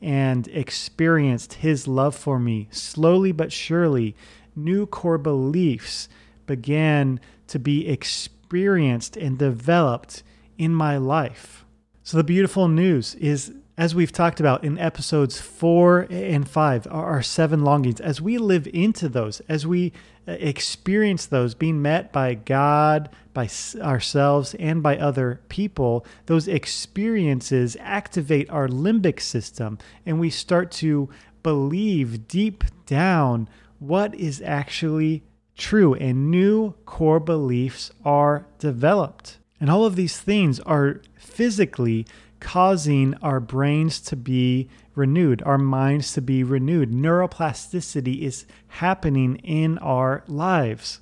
and 0.00 0.48
experienced 0.48 1.54
His 1.54 1.86
love 1.86 2.16
for 2.16 2.38
me, 2.38 2.68
slowly 2.70 3.30
but 3.30 3.52
surely, 3.52 4.16
new 4.56 4.86
core 4.86 5.18
beliefs 5.18 6.08
began 6.46 7.20
to 7.46 7.58
be 7.58 7.88
experienced 7.88 9.16
and 9.16 9.38
developed 9.38 10.22
in 10.58 10.74
my 10.74 10.96
life. 10.96 11.64
So, 12.02 12.16
the 12.16 12.24
beautiful 12.24 12.68
news 12.68 13.14
is 13.14 13.54
as 13.78 13.94
we've 13.94 14.12
talked 14.12 14.38
about 14.38 14.64
in 14.64 14.78
episodes 14.78 15.40
four 15.40 16.06
and 16.10 16.48
five, 16.48 16.86
our 16.90 17.22
seven 17.22 17.62
longings, 17.62 18.00
as 18.00 18.20
we 18.20 18.36
live 18.36 18.68
into 18.72 19.08
those, 19.08 19.40
as 19.48 19.66
we 19.66 19.92
uh, 20.28 20.32
experience 20.32 21.26
those 21.26 21.54
being 21.54 21.80
met 21.80 22.12
by 22.12 22.34
God, 22.34 23.08
by 23.32 23.48
ourselves, 23.80 24.54
and 24.54 24.82
by 24.82 24.98
other 24.98 25.40
people, 25.48 26.04
those 26.26 26.48
experiences 26.48 27.76
activate 27.80 28.50
our 28.50 28.68
limbic 28.68 29.20
system 29.20 29.78
and 30.04 30.20
we 30.20 30.28
start 30.28 30.70
to 30.70 31.08
believe 31.42 32.28
deep 32.28 32.64
down 32.86 33.48
what 33.78 34.14
is 34.14 34.40
actually 34.42 35.22
true, 35.56 35.94
and 35.94 36.30
new 36.30 36.72
core 36.86 37.20
beliefs 37.20 37.90
are 38.04 38.46
developed. 38.58 39.38
And 39.60 39.70
all 39.70 39.84
of 39.84 39.96
these 39.96 40.18
things 40.18 40.60
are 40.60 41.00
physically 41.16 42.06
causing 42.42 43.14
our 43.22 43.38
brains 43.38 44.00
to 44.00 44.16
be 44.16 44.68
renewed, 44.96 45.42
our 45.44 45.56
minds 45.56 46.12
to 46.12 46.20
be 46.20 46.42
renewed. 46.42 46.90
Neuroplasticity 46.90 48.20
is 48.22 48.44
happening 48.66 49.36
in 49.36 49.78
our 49.78 50.24
lives. 50.26 51.00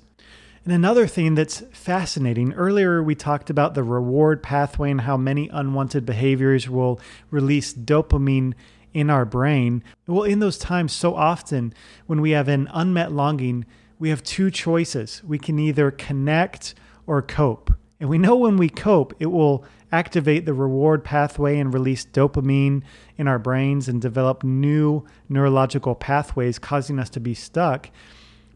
And 0.63 0.71
another 0.71 1.07
thing 1.07 1.33
that's 1.33 1.61
fascinating 1.71 2.53
earlier, 2.53 3.01
we 3.01 3.15
talked 3.15 3.49
about 3.49 3.73
the 3.73 3.83
reward 3.83 4.43
pathway 4.43 4.91
and 4.91 5.01
how 5.01 5.17
many 5.17 5.49
unwanted 5.49 6.05
behaviors 6.05 6.69
will 6.69 6.99
release 7.31 7.73
dopamine 7.73 8.53
in 8.93 9.09
our 9.09 9.25
brain. 9.25 9.83
Well, 10.05 10.23
in 10.23 10.39
those 10.39 10.59
times, 10.59 10.93
so 10.93 11.15
often 11.15 11.73
when 12.05 12.21
we 12.21 12.31
have 12.31 12.47
an 12.49 12.69
unmet 12.71 13.11
longing, 13.11 13.65
we 13.97 14.09
have 14.09 14.23
two 14.23 14.51
choices. 14.51 15.23
We 15.23 15.39
can 15.39 15.57
either 15.57 15.89
connect 15.89 16.75
or 17.07 17.23
cope. 17.23 17.70
And 18.01 18.09
we 18.09 18.17
know 18.17 18.35
when 18.35 18.57
we 18.57 18.67
cope, 18.67 19.13
it 19.19 19.27
will 19.27 19.63
activate 19.91 20.47
the 20.47 20.55
reward 20.55 21.03
pathway 21.03 21.59
and 21.59 21.71
release 21.71 22.03
dopamine 22.03 22.81
in 23.15 23.27
our 23.27 23.37
brains 23.37 23.87
and 23.87 24.01
develop 24.01 24.43
new 24.43 25.05
neurological 25.29 25.93
pathways, 25.93 26.57
causing 26.57 26.97
us 26.97 27.11
to 27.11 27.19
be 27.19 27.35
stuck. 27.35 27.91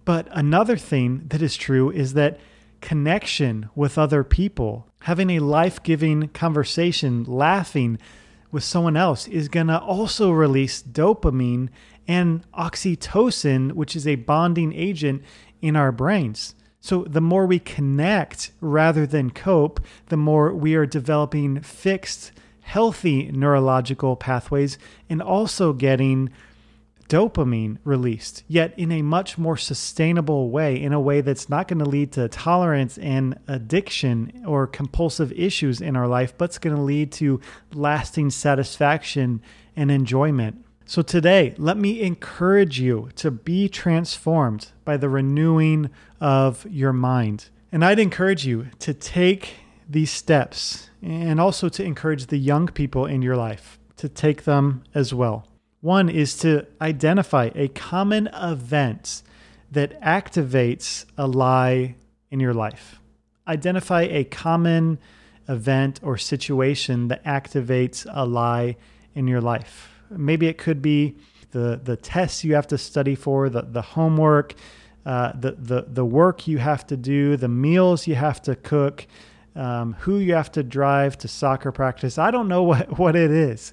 But 0.03 0.27
another 0.31 0.77
thing 0.77 1.27
that 1.27 1.43
is 1.43 1.55
true 1.55 1.91
is 1.91 2.15
that 2.15 2.39
connection 2.81 3.69
with 3.75 3.99
other 3.99 4.23
people, 4.23 4.87
having 5.01 5.29
a 5.29 5.39
life 5.39 5.83
giving 5.83 6.29
conversation, 6.29 7.23
laughing 7.25 7.99
with 8.51 8.63
someone 8.63 8.97
else 8.97 9.27
is 9.27 9.47
going 9.47 9.67
to 9.67 9.79
also 9.79 10.31
release 10.31 10.81
dopamine 10.81 11.69
and 12.07 12.43
oxytocin, 12.53 13.73
which 13.73 13.95
is 13.95 14.07
a 14.07 14.15
bonding 14.15 14.73
agent 14.73 15.21
in 15.61 15.75
our 15.75 15.91
brains. 15.91 16.55
So, 16.85 17.03
the 17.05 17.19
more 17.19 17.47
we 17.47 17.57
connect 17.57 18.51
rather 18.61 19.07
than 19.07 19.31
cope, 19.31 19.79
the 20.09 20.17
more 20.17 20.53
we 20.53 20.75
are 20.75 20.85
developing 20.85 21.61
fixed, 21.61 22.31
healthy 22.61 23.31
neurological 23.31 24.15
pathways 24.15 24.77
and 25.09 25.19
also 25.19 25.73
getting 25.73 26.29
dopamine 27.09 27.79
released, 27.83 28.43
yet 28.47 28.71
in 28.77 28.91
a 28.91 29.01
much 29.01 29.35
more 29.35 29.57
sustainable 29.57 30.51
way, 30.51 30.79
in 30.79 30.93
a 30.93 30.99
way 30.99 31.21
that's 31.21 31.49
not 31.49 31.67
going 31.67 31.79
to 31.79 31.89
lead 31.89 32.11
to 32.11 32.27
tolerance 32.27 32.99
and 32.99 33.39
addiction 33.47 34.43
or 34.45 34.67
compulsive 34.67 35.31
issues 35.31 35.81
in 35.81 35.95
our 35.95 36.07
life, 36.07 36.37
but 36.37 36.51
it's 36.51 36.59
going 36.59 36.75
to 36.75 36.81
lead 36.83 37.11
to 37.13 37.41
lasting 37.73 38.29
satisfaction 38.29 39.41
and 39.75 39.89
enjoyment. 39.89 40.64
So, 40.87 41.01
today, 41.01 41.55
let 41.57 41.77
me 41.77 42.01
encourage 42.01 42.79
you 42.79 43.09
to 43.15 43.31
be 43.31 43.67
transformed 43.67 44.67
by 44.83 44.97
the 44.97 45.09
renewing 45.09 45.89
of 46.21 46.63
your 46.69 46.93
mind. 46.93 47.49
And 47.71 47.83
I'd 47.83 47.97
encourage 47.97 48.45
you 48.45 48.67
to 48.79 48.93
take 48.93 49.55
these 49.89 50.11
steps 50.11 50.91
and 51.01 51.41
also 51.41 51.69
to 51.69 51.83
encourage 51.83 52.27
the 52.27 52.37
young 52.37 52.67
people 52.67 53.07
in 53.07 53.23
your 53.23 53.35
life 53.35 53.79
to 53.97 54.07
take 54.07 54.43
them 54.43 54.83
as 54.93 55.11
well. 55.11 55.47
One 55.81 56.07
is 56.07 56.37
to 56.39 56.67
identify 56.79 57.49
a 57.55 57.67
common 57.69 58.27
event 58.27 59.23
that 59.71 59.99
activates 60.01 61.05
a 61.17 61.25
lie 61.25 61.95
in 62.29 62.39
your 62.39 62.53
life. 62.53 62.99
Identify 63.47 64.03
a 64.03 64.23
common 64.23 64.99
event 65.47 65.99
or 66.03 66.17
situation 66.17 67.07
that 67.07 67.23
activates 67.23 68.05
a 68.11 68.25
lie 68.25 68.77
in 69.15 69.27
your 69.27 69.41
life. 69.41 69.94
Maybe 70.09 70.47
it 70.47 70.57
could 70.57 70.81
be 70.81 71.17
the, 71.51 71.79
the 71.81 71.95
tests 71.95 72.43
you 72.43 72.55
have 72.55 72.67
to 72.67 72.77
study 72.77 73.15
for, 73.15 73.49
the, 73.49 73.61
the 73.61 73.81
homework, 73.81 74.55
uh, 75.05 75.33
the, 75.39 75.53
the, 75.53 75.85
the 75.87 76.05
work 76.05 76.47
you 76.47 76.57
have 76.57 76.85
to 76.87 76.97
do, 76.97 77.37
the 77.37 77.47
meals 77.47 78.07
you 78.07 78.15
have 78.15 78.41
to 78.43 78.55
cook, 78.55 79.07
um, 79.55 79.93
who 79.99 80.17
you 80.17 80.33
have 80.33 80.51
to 80.51 80.63
drive 80.63 81.17
to 81.19 81.27
soccer 81.27 81.71
practice. 81.71 82.17
I 82.17 82.31
don't 82.31 82.47
know 82.47 82.63
what, 82.71 82.97
what 82.97 83.15
it 83.15 83.31
is, 83.31 83.71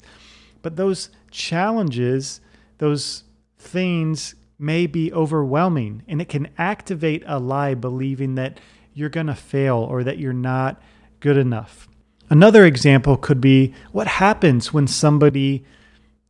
but 0.62 0.76
those 0.76 1.10
challenges, 1.30 2.40
those 2.78 3.24
things 3.58 4.34
may 4.58 4.86
be 4.86 5.12
overwhelming 5.12 6.02
and 6.06 6.20
it 6.20 6.28
can 6.28 6.48
activate 6.56 7.22
a 7.26 7.38
lie 7.38 7.74
believing 7.74 8.36
that 8.36 8.60
you're 8.94 9.08
going 9.08 9.26
to 9.26 9.34
fail 9.34 9.78
or 9.78 10.04
that 10.04 10.18
you're 10.18 10.32
not 10.32 10.80
good 11.18 11.36
enough. 11.36 11.88
Another 12.30 12.64
example 12.64 13.16
could 13.16 13.40
be 13.40 13.74
what 13.90 14.06
happens 14.06 14.72
when 14.72 14.86
somebody 14.86 15.64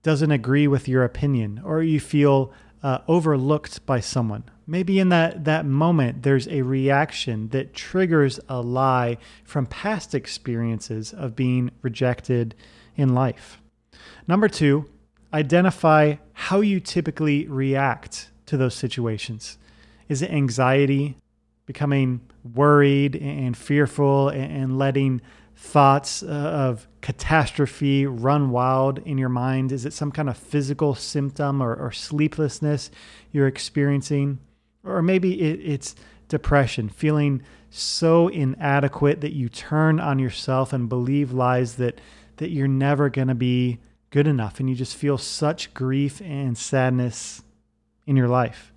doesn't 0.03 0.31
agree 0.31 0.67
with 0.67 0.88
your 0.88 1.05
opinion 1.05 1.61
or 1.65 1.83
you 1.83 2.01
feel 2.01 2.53
uh, 2.83 2.99
overlooked 3.07 3.85
by 3.87 4.01
someone. 4.01 4.45
Maybe 4.67 4.99
in 4.99 5.09
that, 5.11 5.45
that 5.45 5.67
moment, 5.67 6.23
there's 6.23 6.49
a 6.49 6.62
reaction 6.62 7.49
that 7.49 7.75
triggers 7.75 8.41
a 8.49 8.61
lie 8.61 9.19
from 9.45 9.67
past 9.67 10.15
experiences 10.15 11.12
of 11.12 11.37
being 11.37 11.71
rejected 11.83 12.55
in 12.97 13.15
life. 13.15 13.61
Number 14.27 14.49
two, 14.49 14.88
identify 15.33 16.17
how 16.33 16.61
you 16.61 16.81
typically 16.81 17.47
react 17.47 18.31
to 18.47 18.57
those 18.57 18.75
situations. 18.75 19.59
Is 20.09 20.23
it 20.23 20.31
anxiety, 20.31 21.17
becoming 21.67 22.21
worried 22.55 23.17
and 23.17 23.57
fearful 23.57 24.29
and 24.29 24.79
letting 24.79 25.23
thoughts 25.62 26.25
uh, 26.25 26.27
of 26.27 26.88
catastrophe 27.03 28.05
run 28.05 28.51
wild 28.51 28.98
in 28.98 29.16
your 29.16 29.29
mind? 29.29 29.70
Is 29.70 29.87
it 29.87 29.92
some 29.92 30.11
kind 30.11 30.29
of 30.29 30.37
physical 30.37 30.94
symptom 30.96 31.62
or, 31.62 31.75
or 31.75 31.92
sleeplessness 31.92 32.90
you're 33.31 33.46
experiencing? 33.46 34.40
Or 34.85 35.03
maybe 35.03 35.40
it, 35.40 35.61
it's 35.61 35.94
depression, 36.29 36.88
feeling 36.88 37.42
so 37.70 38.27
inadequate 38.27 39.20
that 39.20 39.35
you 39.35 39.48
turn 39.48 40.01
on 40.01 40.18
yourself 40.18 40.72
and 40.72 40.88
believe 40.88 41.33
lies 41.33 41.77
that, 41.77 42.01
that 42.38 42.51
you're 42.51 42.66
never 42.66 43.09
going 43.09 43.29
to 43.29 43.35
be 43.35 43.79
good 44.11 44.27
enough 44.27 44.59
and 44.59 44.68
you 44.68 44.75
just 44.75 44.96
feel 44.96 45.16
such 45.16 45.72
grief 45.72 46.20
and 46.22 46.59
sadness 46.59 47.42
in 48.05 48.16
your 48.16 48.29
life. 48.29 48.72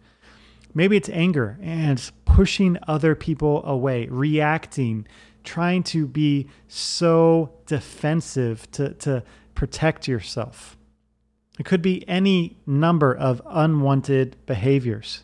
Maybe 0.74 0.98
it's 0.98 1.10
anger 1.10 1.58
and 1.62 2.12
pushing 2.26 2.78
other 2.88 3.16
people 3.16 3.66
away, 3.66 4.08
reacting, 4.08 5.08
trying 5.46 5.84
to 5.84 6.08
be 6.08 6.48
so 6.68 7.54
defensive 7.66 8.70
to, 8.72 8.94
to 8.96 9.24
protect 9.54 10.08
yourself. 10.08 10.78
It 11.60 11.66
could 11.66 11.82
be 11.82 12.08
any 12.08 12.58
number 12.66 13.16
of 13.16 13.42
unwanted 13.46 14.36
behaviors. 14.46 15.24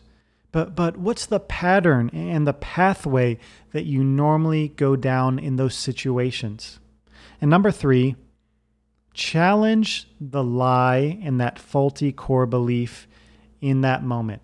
But, 0.50 0.74
but 0.74 0.96
what's 0.96 1.26
the 1.26 1.40
pattern 1.40 2.10
and 2.12 2.46
the 2.46 2.52
pathway 2.52 3.38
that 3.72 3.84
you 3.84 4.04
normally 4.04 4.68
go 4.68 4.96
down 4.96 5.38
in 5.38 5.56
those 5.56 5.74
situations? 5.74 6.78
And 7.40 7.50
number 7.50 7.70
three, 7.70 8.16
challenge 9.14 10.08
the 10.20 10.44
lie 10.44 11.18
and 11.22 11.40
that 11.40 11.58
faulty 11.58 12.12
core 12.12 12.46
belief 12.46 13.06
in 13.60 13.80
that 13.82 14.02
moment. 14.02 14.42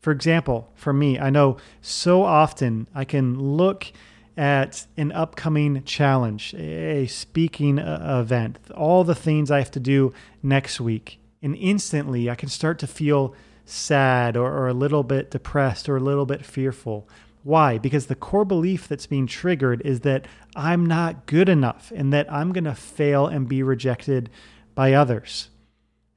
For 0.00 0.12
example, 0.12 0.70
for 0.74 0.92
me, 0.92 1.18
I 1.18 1.30
know 1.30 1.58
so 1.80 2.22
often 2.22 2.88
I 2.94 3.04
can 3.04 3.38
look 3.38 3.92
at 4.36 4.86
an 4.96 5.12
upcoming 5.12 5.82
challenge, 5.84 6.54
a 6.54 7.06
speaking 7.06 7.78
uh, 7.78 8.20
event, 8.20 8.58
all 8.74 9.04
the 9.04 9.14
things 9.14 9.50
I 9.50 9.58
have 9.58 9.70
to 9.72 9.80
do 9.80 10.12
next 10.42 10.80
week, 10.80 11.18
and 11.42 11.56
instantly 11.56 12.30
I 12.30 12.34
can 12.34 12.48
start 12.48 12.78
to 12.80 12.86
feel 12.86 13.34
sad 13.64 14.36
or, 14.36 14.50
or 14.50 14.68
a 14.68 14.74
little 14.74 15.02
bit 15.02 15.30
depressed 15.30 15.88
or 15.88 15.96
a 15.96 16.00
little 16.00 16.26
bit 16.26 16.44
fearful. 16.44 17.08
Why? 17.42 17.78
Because 17.78 18.06
the 18.06 18.14
core 18.14 18.44
belief 18.44 18.86
that's 18.86 19.06
being 19.06 19.26
triggered 19.26 19.80
is 19.84 20.00
that 20.00 20.26
I'm 20.54 20.84
not 20.84 21.26
good 21.26 21.48
enough 21.48 21.92
and 21.94 22.12
that 22.12 22.30
I'm 22.30 22.52
going 22.52 22.64
to 22.64 22.74
fail 22.74 23.26
and 23.26 23.48
be 23.48 23.62
rejected 23.62 24.28
by 24.74 24.92
others. 24.92 25.48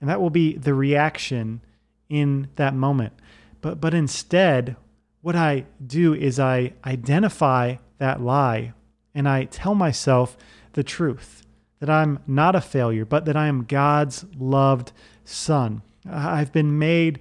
And 0.02 0.10
that 0.10 0.20
will 0.20 0.30
be 0.30 0.58
the 0.58 0.74
reaction 0.74 1.62
in 2.10 2.50
that 2.56 2.76
moment. 2.76 3.14
But, 3.62 3.80
but 3.80 3.94
instead, 3.94 4.76
what 5.24 5.36
I 5.36 5.66
do 5.86 6.14
is 6.14 6.40
I 6.40 6.74
identify 6.86 7.78
that 7.98 8.22
lie 8.22 8.74
and 9.16 9.28
I 9.28 9.46
tell 9.46 9.74
myself 9.74 10.38
the 10.74 10.84
truth 10.84 11.44
that 11.80 11.90
I'm 11.90 12.20
not 12.28 12.56
a 12.56 12.62
failure, 12.62 13.06
but 13.06 13.26
that 13.26 13.38
I 13.38 13.48
am 13.48 13.64
God's 13.64 14.26
loved 14.38 14.92
son. 15.24 15.82
I've 16.08 16.52
been 16.52 16.78
made 16.78 17.20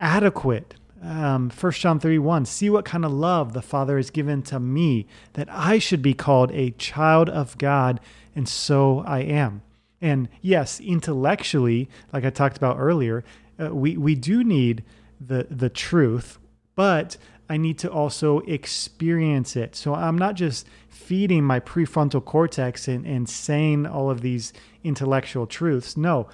adequate 0.00 0.74
um, 1.02 1.50
1 1.50 1.72
John 1.72 1.98
3 1.98 2.18
1, 2.18 2.44
see 2.44 2.70
what 2.70 2.84
kind 2.84 3.04
of 3.04 3.10
love 3.12 3.54
the 3.54 3.62
Father 3.62 3.96
has 3.96 4.10
given 4.10 4.42
to 4.42 4.60
me, 4.60 5.08
that 5.32 5.48
I 5.50 5.78
should 5.78 6.00
be 6.00 6.14
called 6.14 6.52
a 6.52 6.70
child 6.72 7.28
of 7.28 7.58
God, 7.58 7.98
and 8.36 8.48
so 8.48 9.00
I 9.00 9.20
am. 9.20 9.62
And 10.00 10.28
yes, 10.40 10.78
intellectually, 10.80 11.88
like 12.12 12.24
I 12.24 12.30
talked 12.30 12.56
about 12.56 12.76
earlier, 12.78 13.24
uh, 13.60 13.74
we, 13.74 13.96
we 13.96 14.14
do 14.14 14.44
need 14.44 14.84
the, 15.20 15.48
the 15.50 15.68
truth, 15.68 16.38
but 16.76 17.16
I 17.52 17.58
need 17.58 17.76
to 17.80 17.92
also 17.92 18.38
experience 18.40 19.56
it. 19.56 19.76
So 19.76 19.94
I'm 19.94 20.16
not 20.16 20.36
just 20.36 20.66
feeding 20.88 21.44
my 21.44 21.60
prefrontal 21.60 22.24
cortex 22.24 22.88
and, 22.88 23.04
and 23.04 23.28
saying 23.28 23.84
all 23.84 24.08
of 24.08 24.22
these 24.22 24.54
intellectual 24.82 25.46
truths. 25.46 25.94
No, 25.94 26.28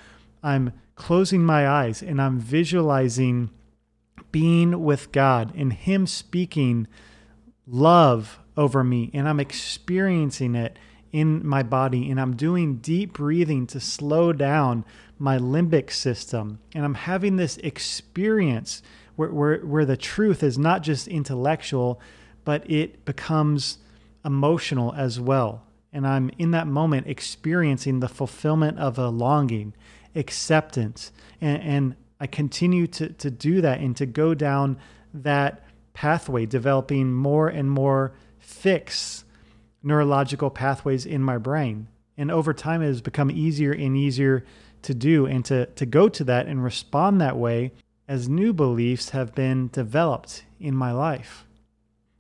I'm 0.45 0.73
closing 0.95 1.43
my 1.43 1.69
eyes 1.69 2.05
and 2.05 2.23
I'm 2.23 2.39
visualizing 2.39 3.51
being 4.31 4.85
with 4.85 5.11
God 5.11 5.53
and 5.57 5.73
Him 5.73 6.07
speaking 6.07 6.87
love 7.67 8.39
over 8.57 8.85
me, 8.85 9.11
and 9.13 9.29
I'm 9.29 9.41
experiencing 9.41 10.55
it 10.55 10.79
in 11.11 11.45
my 11.45 11.65
body, 11.65 12.13
and 12.13 12.21
I'm 12.21 12.37
doing 12.37 12.77
deep 12.77 13.15
breathing 13.15 13.67
to 13.69 13.81
slow 13.81 14.33
down 14.33 14.85
my 15.19 15.37
limbic 15.37 15.91
system, 15.91 16.61
and 16.77 16.85
I'm 16.85 16.95
having 16.95 17.35
this 17.35 17.57
experience 17.57 18.83
where, 19.19 19.31
where, 19.31 19.59
where 19.59 19.85
the 19.85 19.97
truth 19.97 20.45
is 20.45 20.57
not 20.57 20.81
just 20.81 21.09
intellectual, 21.09 22.01
but 22.45 22.71
it 22.71 23.05
becomes 23.05 23.79
emotional 24.25 24.95
as 24.95 25.19
well. 25.19 25.65
And 25.93 26.07
I'm 26.07 26.31
in 26.39 26.53
that 26.53 26.69
moment 26.69 27.09
experiencing 27.09 27.99
the 27.99 28.09
fulfillment 28.09 28.79
of 28.79 28.97
a 28.97 29.09
longing, 29.09 29.75
acceptance, 30.15 31.11
and, 31.41 31.63
and 31.63 31.97
I 32.21 32.29
continue 32.29 32.87
to, 32.87 33.09
to 33.09 33.29
do 33.29 33.61
that 33.61 33.81
and 33.81 33.97
to 33.97 34.07
go 34.07 34.35
down 34.35 34.79
that 35.13 35.65
pathway, 35.95 36.47
developing 36.47 37.13
more 37.13 37.49
and 37.49 37.69
more 37.69 38.13
fixed 38.39 39.25
neurological 39.83 40.51
pathways 40.51 41.05
in 41.05 41.25
my 41.25 41.39
brain. 41.39 41.89
And 42.17 42.31
over 42.31 42.55
time, 42.55 42.83
it 42.83 42.87
has 42.87 43.01
become 43.01 43.33
easier 43.33 43.73
and 43.73 43.97
easier 43.97 44.45
to 44.83 44.95
do 44.95 45.27
and 45.27 45.45
to, 45.47 45.67
to 45.67 45.87
go 45.87 46.09
to 46.09 46.23
that 46.25 46.47
and 46.47 46.63
respond 46.63 47.21
that 47.21 47.37
way 47.37 47.73
as 48.09 48.29
new 48.29 48.53
beliefs 48.55 49.11
have 49.11 49.35
been 49.35 49.69
developed 49.69 50.45
in 50.59 50.75
my 50.75 50.91
life. 50.91 51.45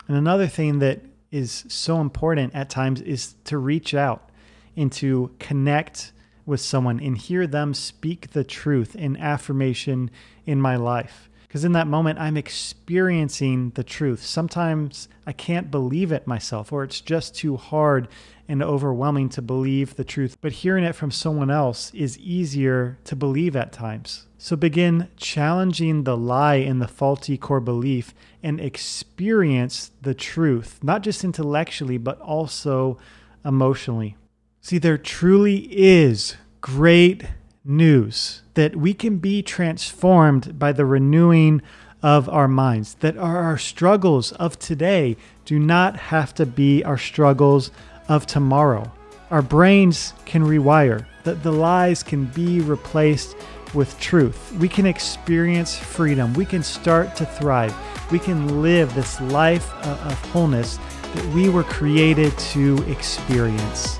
And 0.06 0.16
another 0.16 0.46
thing 0.46 0.78
that 0.78 1.00
is 1.30 1.64
so 1.68 2.00
important 2.00 2.54
at 2.54 2.70
times 2.70 3.00
is 3.00 3.34
to 3.44 3.58
reach 3.58 3.94
out 3.94 4.30
and 4.76 4.92
to 4.92 5.30
connect 5.38 6.12
with 6.46 6.60
someone 6.60 7.00
and 7.00 7.16
hear 7.16 7.46
them 7.46 7.74
speak 7.74 8.30
the 8.30 8.44
truth 8.44 8.94
in 8.94 9.16
affirmation 9.16 10.10
in 10.46 10.60
my 10.60 10.76
life. 10.76 11.27
Because 11.48 11.64
in 11.64 11.72
that 11.72 11.86
moment, 11.86 12.18
I'm 12.18 12.36
experiencing 12.36 13.70
the 13.70 13.82
truth. 13.82 14.22
Sometimes 14.22 15.08
I 15.26 15.32
can't 15.32 15.70
believe 15.70 16.12
it 16.12 16.26
myself, 16.26 16.72
or 16.74 16.84
it's 16.84 17.00
just 17.00 17.34
too 17.34 17.56
hard 17.56 18.06
and 18.46 18.62
overwhelming 18.62 19.30
to 19.30 19.40
believe 19.40 19.96
the 19.96 20.04
truth. 20.04 20.36
But 20.42 20.52
hearing 20.52 20.84
it 20.84 20.94
from 20.94 21.10
someone 21.10 21.50
else 21.50 21.90
is 21.94 22.18
easier 22.18 22.98
to 23.04 23.16
believe 23.16 23.56
at 23.56 23.72
times. 23.72 24.26
So 24.36 24.56
begin 24.56 25.08
challenging 25.16 26.04
the 26.04 26.18
lie 26.18 26.56
in 26.56 26.80
the 26.80 26.88
faulty 26.88 27.38
core 27.38 27.60
belief 27.60 28.14
and 28.42 28.60
experience 28.60 29.90
the 30.02 30.14
truth, 30.14 30.78
not 30.82 31.02
just 31.02 31.24
intellectually, 31.24 31.96
but 31.96 32.20
also 32.20 32.98
emotionally. 33.42 34.16
See, 34.60 34.76
there 34.76 34.98
truly 34.98 35.66
is 35.70 36.36
great 36.60 37.24
news 37.68 38.42
that 38.54 38.74
we 38.74 38.94
can 38.94 39.18
be 39.18 39.42
transformed 39.42 40.58
by 40.58 40.72
the 40.72 40.86
renewing 40.86 41.62
of 42.02 42.28
our 42.28 42.48
minds, 42.48 42.94
that 42.94 43.16
our 43.16 43.58
struggles 43.58 44.32
of 44.32 44.58
today 44.58 45.16
do 45.44 45.58
not 45.58 45.96
have 45.96 46.32
to 46.34 46.46
be 46.46 46.82
our 46.84 46.98
struggles 46.98 47.70
of 48.08 48.26
tomorrow. 48.26 48.90
Our 49.30 49.42
brains 49.42 50.14
can 50.24 50.42
rewire, 50.42 51.06
that 51.24 51.42
the 51.42 51.52
lies 51.52 52.02
can 52.02 52.24
be 52.26 52.60
replaced 52.60 53.36
with 53.74 53.98
truth. 54.00 54.52
We 54.52 54.68
can 54.68 54.86
experience 54.86 55.76
freedom. 55.76 56.32
We 56.32 56.46
can 56.46 56.62
start 56.62 57.14
to 57.16 57.26
thrive. 57.26 57.76
We 58.10 58.18
can 58.18 58.62
live 58.62 58.94
this 58.94 59.20
life 59.20 59.70
of 59.84 60.14
wholeness 60.30 60.78
that 61.14 61.34
we 61.34 61.50
were 61.50 61.64
created 61.64 62.36
to 62.38 62.82
experience. 62.90 63.98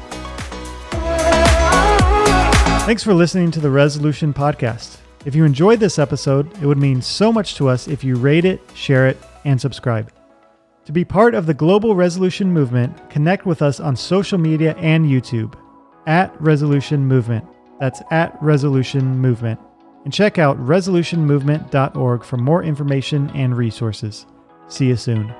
Thanks 2.88 3.05
for 3.05 3.12
listening 3.12 3.51
to 3.51 3.61
the 3.61 3.70
Resolution 3.70 4.33
Podcast. 4.33 4.96
If 5.27 5.35
you 5.35 5.44
enjoyed 5.44 5.79
this 5.79 5.98
episode, 5.98 6.51
it 6.62 6.64
would 6.64 6.79
mean 6.79 7.03
so 7.03 7.31
much 7.31 7.55
to 7.57 7.68
us 7.68 7.87
if 7.87 8.03
you 8.03 8.16
rate 8.16 8.46
it, 8.46 8.62
share 8.72 9.07
it, 9.07 9.22
and 9.44 9.61
subscribe. 9.61 10.11
To 10.87 10.92
be 10.92 11.05
part 11.05 11.35
of 11.35 11.44
the 11.44 11.53
global 11.53 11.94
resolution 11.94 12.51
movement, 12.51 13.11
connect 13.11 13.44
with 13.44 13.61
us 13.61 13.79
on 13.79 13.94
social 13.94 14.38
media 14.38 14.74
and 14.79 15.05
YouTube 15.05 15.53
at 16.07 16.35
Resolution 16.40 17.05
Movement. 17.05 17.44
That's 17.79 18.01
at 18.11 18.35
Resolution 18.42 19.18
Movement. 19.18 19.61
And 20.05 20.11
check 20.11 20.38
out 20.38 20.57
resolutionmovement.org 20.57 22.24
for 22.24 22.37
more 22.38 22.62
information 22.62 23.29
and 23.35 23.55
resources. 23.55 24.24
See 24.68 24.87
you 24.87 24.96
soon. 24.96 25.35